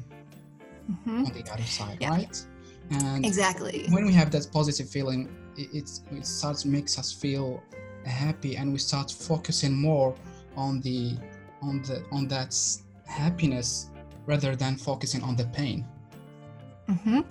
[0.89, 1.25] Mhm.
[1.27, 2.09] on the other side, Yeah.
[2.09, 2.45] right?
[2.91, 3.85] And exactly.
[3.89, 5.69] when we have that positive feeling, it,
[6.11, 7.61] it starts makes us feel
[8.05, 10.15] happy, and we start focusing more
[10.55, 11.17] on the
[11.61, 12.55] on the on that
[13.05, 13.89] happiness
[14.25, 15.85] rather than focusing on the pain.
[16.89, 17.21] Hmm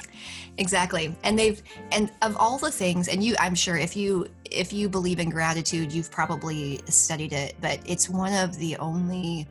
[0.58, 1.16] Exactly.
[1.24, 4.88] And they've and of all the things, and you I'm sure if you if you
[4.88, 9.46] believe in gratitude, you've probably studied it, but it's one of the only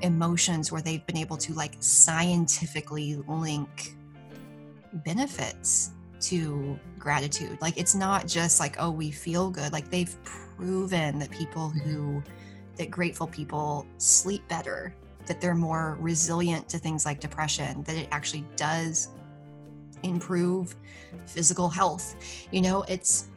[0.00, 3.94] emotions where they've been able to like scientifically link
[5.04, 7.58] benefits to gratitude.
[7.60, 9.72] Like it's not just like, oh, we feel good.
[9.72, 12.22] Like they've proven that people who
[12.76, 14.94] that grateful people sleep better,
[15.26, 19.08] that they're more resilient to things like depression, that it actually does
[20.02, 20.74] improve
[21.26, 22.14] physical health.
[22.50, 23.28] You know, it's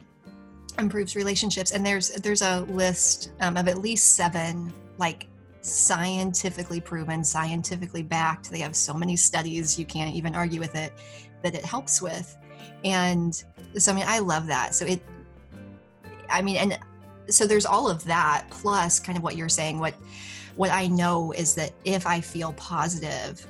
[0.78, 1.72] improves relationships.
[1.72, 5.28] And there's there's a list um, of at least seven like
[5.60, 8.50] scientifically proven, scientifically backed.
[8.50, 10.92] They have so many studies you can't even argue with it
[11.42, 12.36] that it helps with.
[12.84, 13.34] And
[13.76, 14.74] so I mean I love that.
[14.74, 15.02] So it
[16.28, 16.78] I mean and
[17.28, 19.94] so there's all of that plus kind of what you're saying what
[20.54, 23.46] what I know is that if I feel positive,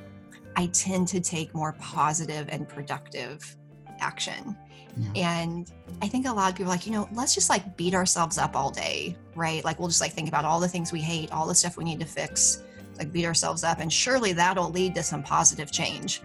[0.57, 3.57] I tend to take more positive and productive
[4.01, 4.57] action.
[5.15, 5.43] Yeah.
[5.43, 7.95] And I think a lot of people are like, you know, let's just like beat
[7.95, 9.63] ourselves up all day, right?
[9.65, 11.85] Like we'll just like think about all the things we hate, all the stuff we
[11.85, 12.63] need to fix,
[12.99, 16.23] like beat ourselves up, and surely that'll lead to some positive change.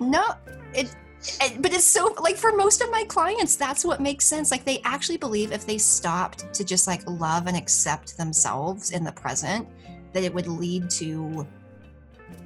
[0.00, 0.34] No,
[0.74, 0.94] it
[1.40, 4.64] and- but it's so like for most of my clients that's what makes sense like
[4.64, 9.12] they actually believe if they stopped to just like love and accept themselves in the
[9.12, 9.68] present
[10.14, 11.46] that it would lead to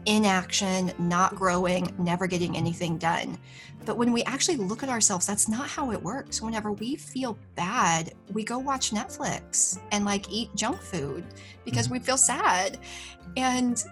[0.07, 3.39] inaction not growing never getting anything done
[3.85, 7.39] but when we actually look at ourselves that's not how it works whenever we feel
[7.55, 11.25] bad we go watch netflix and like eat junk food
[11.65, 11.95] because mm-hmm.
[11.95, 12.79] we feel sad
[13.37, 13.85] and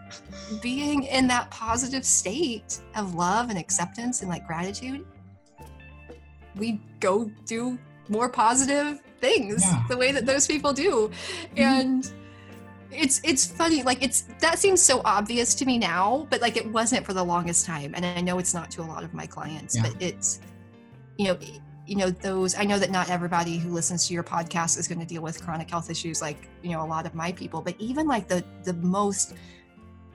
[0.60, 5.04] being in that positive state of love and acceptance and like gratitude,
[6.56, 9.82] we go do more positive things Yeah.
[9.88, 11.10] the way that those people do.
[11.56, 12.10] And
[12.92, 16.70] it's it's funny, like it's that seems so obvious to me now, but like it
[16.70, 17.92] wasn't for the longest time.
[17.96, 19.82] And I know it's not to a lot of my clients, Yeah.
[19.82, 20.40] but it's
[21.18, 21.38] you know,
[21.84, 25.00] you know those i know that not everybody who listens to your podcast is going
[25.00, 27.74] to deal with chronic health issues like you know a lot of my people but
[27.80, 29.34] even like the the most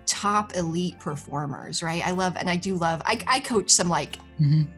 [0.05, 4.17] top elite performers right i love and i do love i, I coach some like
[4.39, 4.69] Mhm.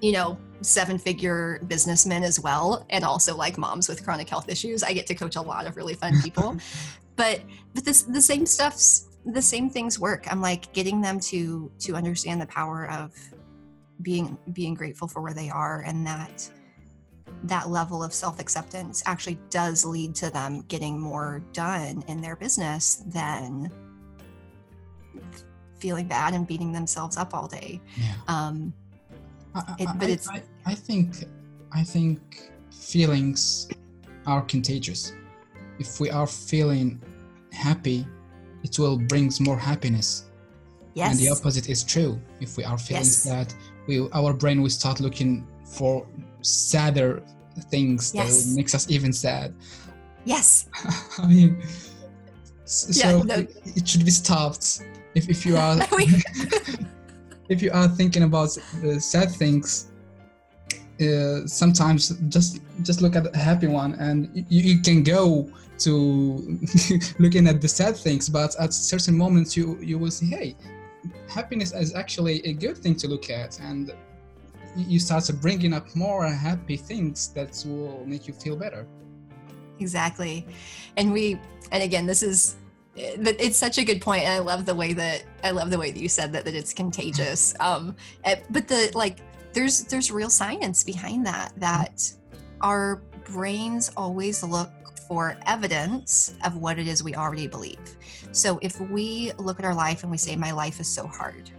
[0.00, 4.82] you know seven figure businessmen as well and also like moms with chronic health issues
[4.82, 6.56] i get to coach a lot of really fun people
[7.16, 7.40] but
[7.74, 11.94] but this the same stuff's the same things work i'm like getting them to to
[11.94, 13.12] understand the power of
[14.02, 16.50] being being grateful for where they are and that
[17.44, 23.02] that level of self-acceptance actually does lead to them getting more done in their business
[23.06, 23.70] than
[25.78, 28.14] feeling bad and beating themselves up all day Yeah.
[28.28, 28.72] um
[29.78, 31.24] It- but I- it's- I, I think
[31.72, 33.68] I think feelings
[34.26, 35.12] are contagious.
[35.82, 36.88] If we are feeling
[37.66, 38.00] happy,
[38.66, 40.08] it will brings more happiness.
[41.00, 42.12] yes And the opposite is true.
[42.44, 43.24] If we are feeling Yes.
[43.28, 43.48] sad,
[43.88, 45.32] we our brain will start looking
[45.76, 45.92] for
[46.42, 47.10] sadder
[47.74, 48.32] things that Yes.
[48.46, 49.48] will makes us even sad.
[50.34, 50.46] yes
[51.22, 51.50] I mean,
[52.74, 53.34] s- Yeah, so no.
[53.42, 54.64] it, it should be stopped.
[55.18, 55.74] If if you are
[57.54, 59.68] if you are thinking about uh, sad things,
[61.06, 62.00] uh, sometimes
[62.34, 62.50] just
[62.88, 64.16] just look at a happy one, and
[64.54, 65.24] you, you can go
[65.84, 66.58] to
[67.18, 68.28] looking at the sad things.
[68.28, 70.56] But at certain moments, you you will see, hey,
[71.28, 73.92] happiness is actually a good thing to look at, and
[74.76, 78.86] you start to bringing up more happy things that will make you feel better.
[79.78, 80.46] exactly
[80.96, 81.38] and we
[81.72, 82.56] and again this is
[82.94, 85.78] that it's such a good point and i love the way that i love the
[85.78, 89.18] way that you said that that it's contagious um eh, but the like
[89.52, 92.12] there's there's real science behind that that
[92.60, 94.70] our brains always look
[95.12, 97.96] for evidence of what it is we already believe
[98.32, 101.50] so if we look at our life and we say my life is so hard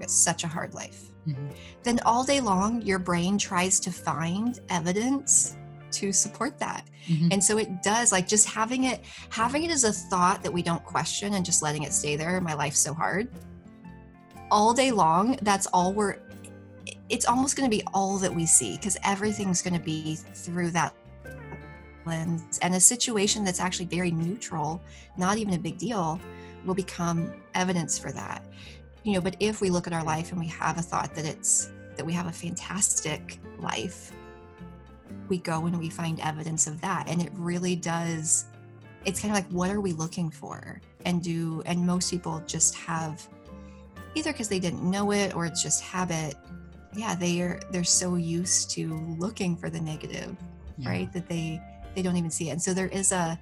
[0.00, 1.10] it's such a hard life.
[1.26, 1.54] Mhm.
[1.82, 5.56] Then all day long, your brain tries to find evidence
[5.92, 6.84] to support that.
[7.08, 7.32] Mhm.
[7.32, 10.62] And so it does like just having it, having it as a thought that we
[10.62, 12.40] don't question and just letting it stay there.
[12.40, 13.28] My life's so hard.
[14.50, 16.18] All day long, that's all we're,
[17.08, 20.70] it's almost going to be all that we see because everything's going to be through
[20.72, 20.94] that
[22.06, 22.58] lens.
[22.62, 24.80] And a situation that's actually very neutral,
[25.16, 26.20] not even a big deal,
[26.64, 28.44] will become evidence for that.
[29.02, 31.24] You know, but if we look at our life and we have a thought that
[31.26, 34.12] it's, that we have a fantastic life,
[35.28, 38.46] we go and we find evidence of that and it really does
[39.04, 42.74] it's kind of like what are we looking for and do and most people just
[42.74, 43.26] have
[44.14, 46.34] either because they didn't know it or it's just habit
[46.94, 50.36] yeah they're they're so used to looking for the negative
[50.78, 50.88] Yeah.
[50.90, 51.60] right that they
[51.94, 52.52] they don't even see it.
[52.52, 53.38] And so there is a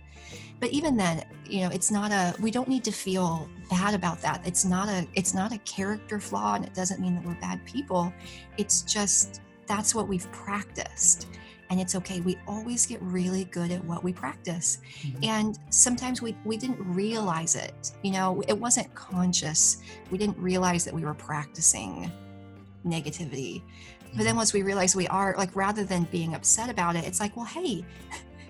[0.60, 4.20] but even then you know it's not a we don't need to feel bad about
[4.22, 4.46] that.
[4.46, 7.64] It's not a it's not a character flaw and it doesn't mean that we're bad
[7.64, 8.12] people.
[8.58, 11.26] It's just that's what we've practiced.
[11.70, 12.20] And it's okay.
[12.20, 14.78] We always get really good at what we practice.
[15.02, 15.26] Mhm.
[15.26, 17.92] and sometimes we we didn't realize it.
[18.02, 19.78] You know it wasn't conscious.
[20.10, 22.10] We didn't realize that we were practicing
[22.86, 23.62] negativity.
[24.14, 27.18] But then once we realize we are like rather than being upset about it it's
[27.18, 27.82] like well hey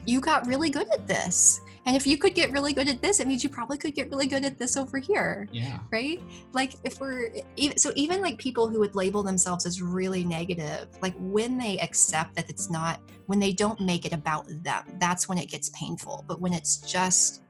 [0.06, 1.60] you got really good at this.
[1.84, 4.08] And if you could get really good at this it means you probably could get
[4.08, 5.80] really good at this over here Yeah.
[5.90, 6.20] right?
[6.52, 7.30] Like if we're
[7.76, 12.36] so even like people who would label themselves as really negative like when they accept
[12.36, 16.24] that it's not when they don't make it about them that's when it gets painful.
[16.28, 17.42] But when it's just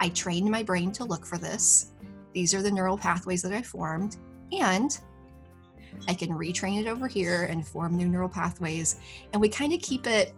[0.00, 1.92] i trained my brain to look for this.
[2.32, 4.16] These are the neural pathways that i formed
[4.50, 4.98] and
[6.08, 8.96] i can retrain it over here and form new neural pathways.
[9.34, 10.34] And we kind of keep it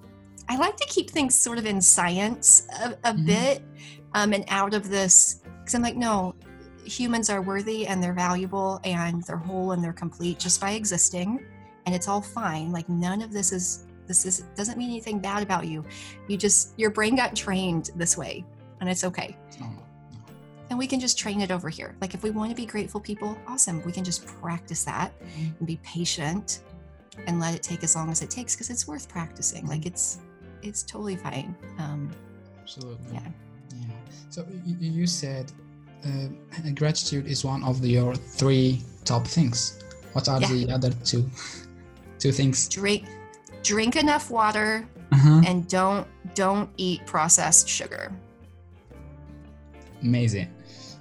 [0.49, 3.26] i like to keep things sort of in science a, a Mhm.
[3.26, 3.62] bit
[4.14, 6.34] um, and out of this because i'm like no
[6.84, 11.45] humans are worthy and they're valuable and they're whole and they're complete just by existing
[11.84, 12.70] and it's all fine.
[12.70, 15.84] Like none of this is this is doesn't mean anything bad about you.
[16.28, 18.45] You just your brain got trained this way
[18.80, 19.37] and it's okay.
[19.62, 19.72] Oh,
[20.70, 21.97] and we can just train it over here.
[22.01, 23.82] Like if we want to be grateful people awesome.
[23.84, 25.59] We can just practice that Mhm.
[25.59, 26.61] and be patient
[27.26, 29.66] and let it take as long as it takes because it's worth practicing.
[29.66, 30.18] Like it's
[30.67, 32.11] it's totally fine um
[32.62, 33.07] absolutely.
[33.12, 33.29] yeah
[33.75, 33.95] Yeah.
[34.31, 35.47] So you, you said
[36.05, 36.29] uh,
[36.75, 39.59] gratitude is one of the, your three top things.
[40.14, 40.49] What are Yeah.
[40.53, 41.23] the other two?
[42.19, 42.69] Two things.
[42.69, 43.03] drink
[43.62, 44.71] drink enough water
[45.12, 45.41] Uh-huh.
[45.49, 48.05] and don't don't eat processed sugar
[50.03, 50.49] Amazing.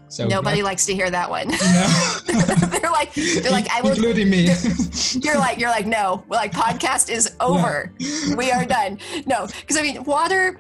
[0.08, 1.48] So nobody likes to hear that one.
[1.50, 1.58] No.
[2.80, 4.50] they're like they're like i will including me.
[5.22, 6.24] you're like you're like no.
[6.28, 7.92] We're like podcast is over.
[8.38, 9.00] We are done.
[9.26, 10.60] No because i mean water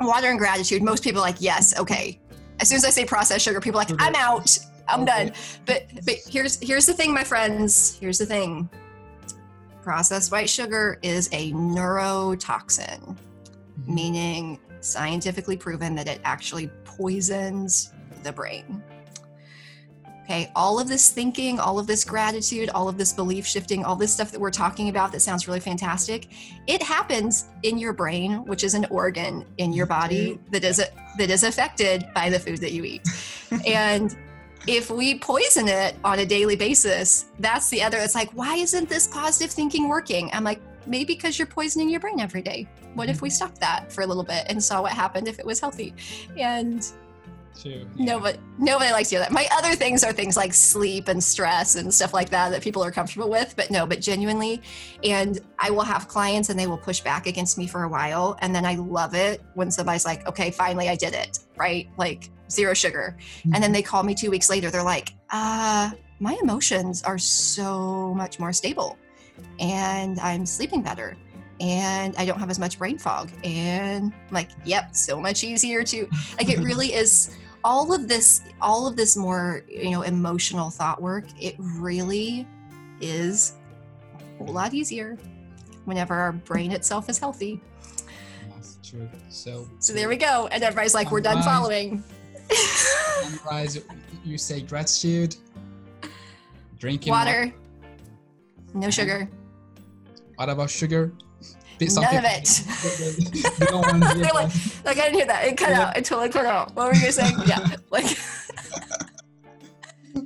[0.00, 2.20] water and gratitude most people are like yes okay.
[2.60, 4.58] As soon as i say processed sugar people are like i'm out.
[4.88, 5.26] I'm Okay.
[5.26, 5.32] done.
[5.64, 7.96] But but here's here's the thing my friends.
[8.00, 8.68] Here's the thing.
[9.82, 13.16] Processed white sugar is a neurotoxin Mhm.
[13.86, 17.92] meaning scientifically proven that it actually poisons
[18.22, 18.82] the brain.
[20.24, 23.94] Okay, all of this thinking, all of this gratitude, all of this belief shifting, all
[23.94, 26.26] this stuff that we're talking about that sounds really fantastic,
[26.66, 30.50] it happens in your brain, which is an organ in your body mm-hmm.
[30.50, 33.02] that is that is affected by the food that you eat.
[33.68, 34.16] and
[34.66, 37.98] if we poison it on a daily basis, that's the other.
[37.98, 40.28] It's like, why isn't this positive thinking working?
[40.32, 42.66] I'm like, maybe because you're poisoning your brain every day.
[42.94, 43.34] What if we mm-hmm.
[43.34, 45.94] stopped that for a little bit and saw what happened if it was healthy?
[46.36, 46.84] And
[47.60, 47.86] True.
[47.96, 49.32] nobody nobody likes to hear that.
[49.32, 52.82] My other things are things like sleep and stress and stuff like that that people
[52.84, 54.62] are comfortable with, but no, but genuinely.
[55.02, 58.36] And I will have clients and they will push back against me for a while.
[58.40, 61.88] And then I love it when somebody's like, okay, finally I did it, right?
[61.96, 63.16] Like zero sugar.
[63.52, 65.90] And then they call me two weeks later, they're like, uh,
[66.20, 68.98] my emotions are so much more stable
[69.58, 71.16] and I'm sleeping better
[71.60, 73.30] and I don't have as much brain fog.
[73.44, 76.08] And I'm like, yep, so much easier to
[76.38, 77.36] like it really is
[77.66, 82.46] all of this, all of this more, you know, emotional thought work, it really
[83.00, 83.54] is
[84.14, 85.18] a whole lot easier
[85.84, 87.60] whenever our brain itself is healthy.
[88.50, 89.08] That's true.
[89.28, 89.68] So.
[89.80, 90.46] So there we go.
[90.52, 92.04] And everybody's like, we're done following.
[92.50, 93.82] Summarize.
[94.24, 95.34] You say gratitude.
[96.78, 97.52] Drinking Water,
[98.74, 99.28] no sugar.
[100.36, 101.12] What about sugar?
[101.78, 102.62] Bit- None of it.
[103.60, 104.52] We don't want to hear They're like,
[104.84, 105.44] like I didn't hear that.
[105.44, 105.82] It cut Yeah.
[105.88, 105.96] out.
[105.96, 106.74] It totally cut out.
[106.74, 107.34] What were you saying?
[107.46, 108.06] Yeah, like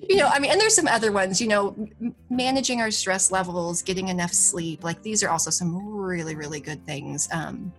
[0.09, 1.41] you know, I mean, and there's some other ones.
[1.41, 1.89] You know,
[2.31, 4.85] managing our stress levels, getting enough sleep.
[4.85, 7.29] Like these are also some really, really good things.
[7.33, 7.73] Um,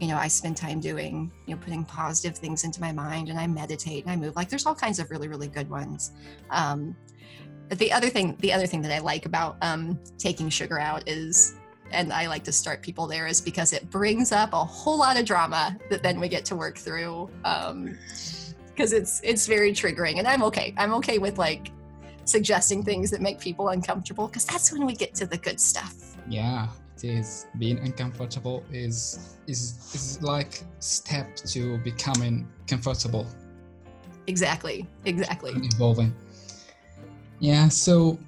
[0.00, 3.38] you know, I spend time doing, you know, putting positive things into my mind, and
[3.38, 4.34] I meditate and I move.
[4.36, 6.12] Like there's all kinds of really, really good ones.
[6.50, 6.96] Um,
[7.70, 11.54] the other thing the other thing that i like about um, taking sugar out is
[11.94, 15.18] and i like to start people there is because it brings up a whole lot
[15.18, 17.96] of drama that then we get to work through um
[18.74, 20.18] because it's it's very triggering.
[20.18, 20.74] And i'm okay.
[20.76, 21.70] I'm okay with like
[22.24, 25.94] suggesting things that make people uncomfortable because that's when we get to the good stuff.
[26.28, 27.46] Yeah it is.
[27.58, 33.26] Being uncomfortable is is is like step to becoming comfortable.
[34.26, 34.86] Exactly.
[35.04, 35.52] Exactly.
[35.74, 36.14] Evolving.
[37.40, 38.18] Yeah so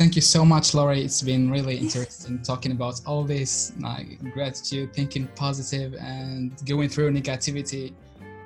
[0.00, 4.94] thank you so much Lorrie it's been really interesting talking about all this like gratitude
[4.94, 7.92] thinking positive and going through negativity.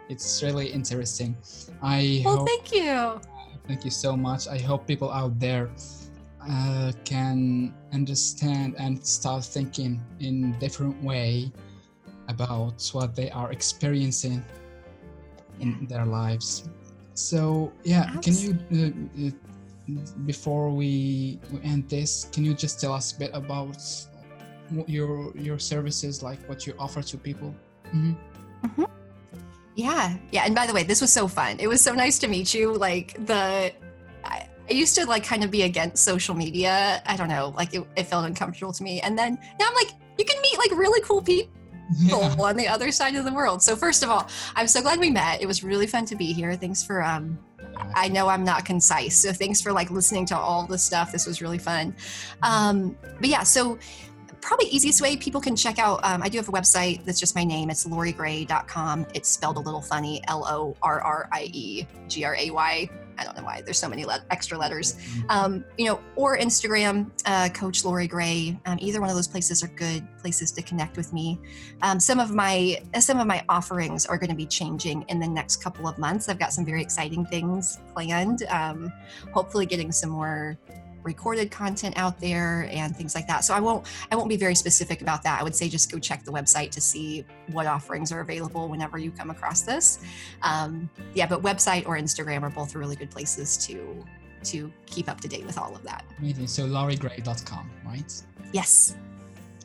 [0.08, 1.36] It's really interesting.
[1.80, 3.20] I well hope, thank you.
[3.68, 4.48] Thank you so much.
[4.48, 5.70] I hope people out there
[6.42, 11.52] uh, can understand and start thinking in different way
[12.26, 14.42] about what they are experiencing
[15.60, 16.68] in their lives.
[17.14, 18.64] So yeah Absolutely.
[18.66, 19.43] can you uh, uh,
[20.26, 23.78] before we, end this can you just tell us a bit about
[24.86, 27.54] your your services like what you offer to people
[27.88, 28.14] mm-hmm.
[28.64, 28.84] Mm-hmm.
[29.74, 32.28] yeah yeah and by the way this was so fun it was so nice to
[32.28, 33.72] meet you like the
[34.68, 37.02] I used to like kind of be against social media.
[37.06, 39.00] I don't know, like it, it felt uncomfortable to me.
[39.00, 41.52] And then now I'm like, you can meet like really cool people.
[41.98, 42.34] Yeah.
[42.40, 43.62] on the other side of the world.
[43.62, 45.42] So first of all, I'm so glad we met.
[45.42, 46.56] It was really fun to be here.
[46.56, 47.38] Thanks for um
[47.94, 49.16] I know I'm not concise.
[49.16, 51.12] So thanks for like listening to all the stuff.
[51.12, 51.94] This was really fun.
[52.42, 53.78] Um but yeah, so
[54.40, 57.34] probably easiest way people can check out um, i do have a website that's just
[57.34, 63.62] my name it's lorriegray.com it's spelled a little funny l-o-r-r-i-e g-r-a-y I don't know why
[63.64, 64.94] there's so many le- extra letters.
[64.94, 65.30] Mm-hmm.
[65.30, 68.58] Um, you know, or Instagram, uh, Coach Lorrie Gray.
[68.66, 71.38] Um, either one of those places are good places to connect with me.
[71.82, 75.28] Um, some of my some of my offerings are going to be changing in the
[75.28, 76.28] next couple of months.
[76.28, 78.44] I've got some very exciting things planned.
[78.50, 78.92] Um,
[79.32, 80.58] hopefully, getting some more
[81.04, 83.44] recorded content out there and things like that.
[83.44, 85.40] So I won't I won't be very specific about that.
[85.40, 88.98] I would say just go check the website to see what offerings are available whenever
[88.98, 90.00] you come across this.
[90.42, 94.04] Um, yeah, but website or Instagram are both really good places to
[94.44, 96.04] to keep up to date with all of that.
[96.18, 96.46] Amazing.
[96.48, 98.22] So lorriegray.com, right?
[98.52, 98.96] Yes.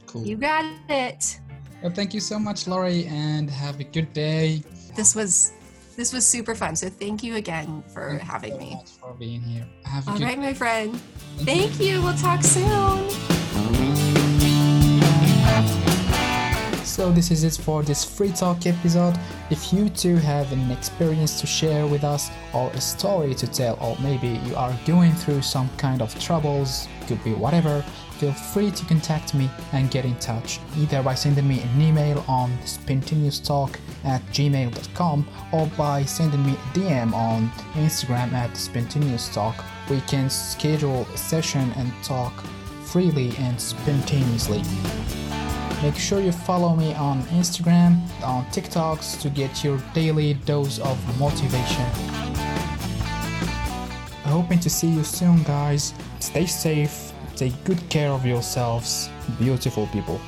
[0.06, 0.26] Cool.
[0.26, 1.40] You got it.
[1.82, 4.64] Well, thank you so much, Lorrie, and have a good day.
[4.96, 5.54] This was
[6.00, 6.78] this was super fun.
[6.78, 8.82] So thank you again for thank having so me.
[9.02, 9.68] for being here.
[9.84, 10.96] Have All right, my friend.
[11.40, 12.02] Thank you.
[12.02, 13.10] We'll talk soon.
[16.86, 19.20] So this is it for this free talk episode.
[19.50, 23.78] If you too have an experience to share with us or a story to tell
[23.82, 27.82] or maybe you are going through some kind of troubles, could be whatever,
[28.20, 32.24] feel free to contact me and get in touch either by sending me an email
[32.28, 39.64] on spontaneoustalk at gmail.com or by sending me a DM on Instagram at spontaneoustalk.
[39.90, 42.34] We can schedule a session and talk
[42.84, 44.64] freely and spontaneously.
[45.82, 51.20] Make sure you follow me on Instagram, on TikToks to get your daily dose of
[51.20, 51.86] motivation.
[54.26, 55.94] Hoping to see you soon, guys.
[56.20, 59.10] Stay safe Take good care of yourselves,
[59.40, 60.20] beautiful people.